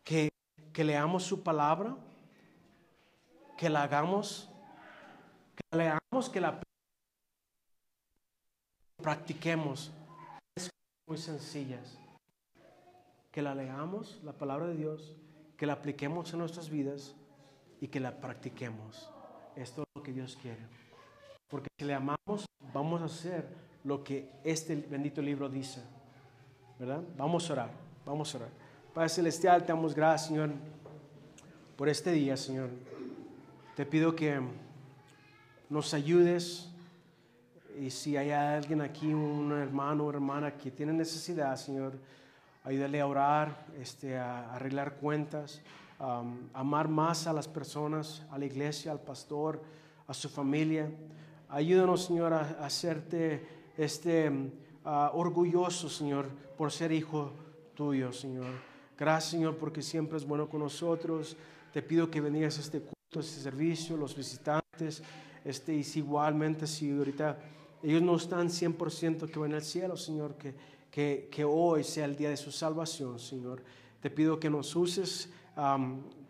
[0.05, 0.29] Que,
[0.73, 1.97] que leamos su palabra
[3.57, 4.49] que la hagamos,
[5.71, 5.99] que la
[6.33, 6.61] que la
[9.03, 9.93] practiquemos.
[10.55, 10.71] Es
[11.07, 11.99] muy sencillas.
[13.31, 15.15] Que la leamos, la palabra de Dios,
[15.57, 17.15] que la apliquemos en nuestras vidas
[17.81, 19.11] y que la practiquemos.
[19.55, 20.67] Esto es lo que Dios quiere.
[21.49, 23.47] Porque si le amamos, vamos a hacer
[23.85, 25.83] lo que este bendito libro dice.
[26.79, 27.03] ¿Verdad?
[27.17, 27.71] Vamos a orar,
[28.05, 28.51] vamos a orar.
[28.93, 30.51] Padre Celestial, te damos gracias, Señor,
[31.77, 32.71] por este día, Señor.
[33.77, 34.41] Te pido que
[35.69, 36.71] nos ayudes
[37.79, 41.93] y si hay alguien aquí, un hermano o hermana que tiene necesidad, Señor,
[42.65, 45.61] ayúdale a orar, este, a arreglar cuentas,
[46.01, 46.25] a
[46.55, 49.63] amar más a las personas, a la iglesia, al pastor,
[50.07, 50.91] a su familia.
[51.51, 53.47] Ayúdanos, Señor, a, hacerte
[53.77, 54.33] este,
[54.85, 57.31] orgulloso, Señor, por ser hijo
[57.75, 58.47] tuyo, Señor.
[58.99, 61.37] Gracias, Señor, porque siempre es bueno con nosotros.
[61.75, 65.03] Te pido que bendigas este este servicio, los visitantes,
[65.45, 67.39] este, y si igualmente si ahorita
[67.83, 70.55] ellos no están 100% que van al cielo, Señor, que,
[70.91, 73.63] que, que, hoy sea el día de su salvación, Señor.
[74.01, 75.31] Te pido que nos uses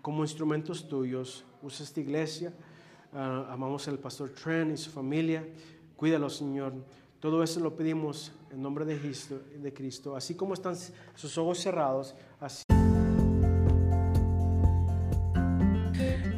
[0.03, 2.53] como instrumentos tuyos, usa esta iglesia,
[3.13, 5.45] uh, amamos al pastor Trent y su familia,
[5.97, 6.75] cuídalo, Señor.
[7.19, 10.15] Todo eso lo pedimos en nombre de Cristo, de Cristo.
[10.15, 10.77] Así como están
[11.15, 12.66] sus ojos cerrados, así.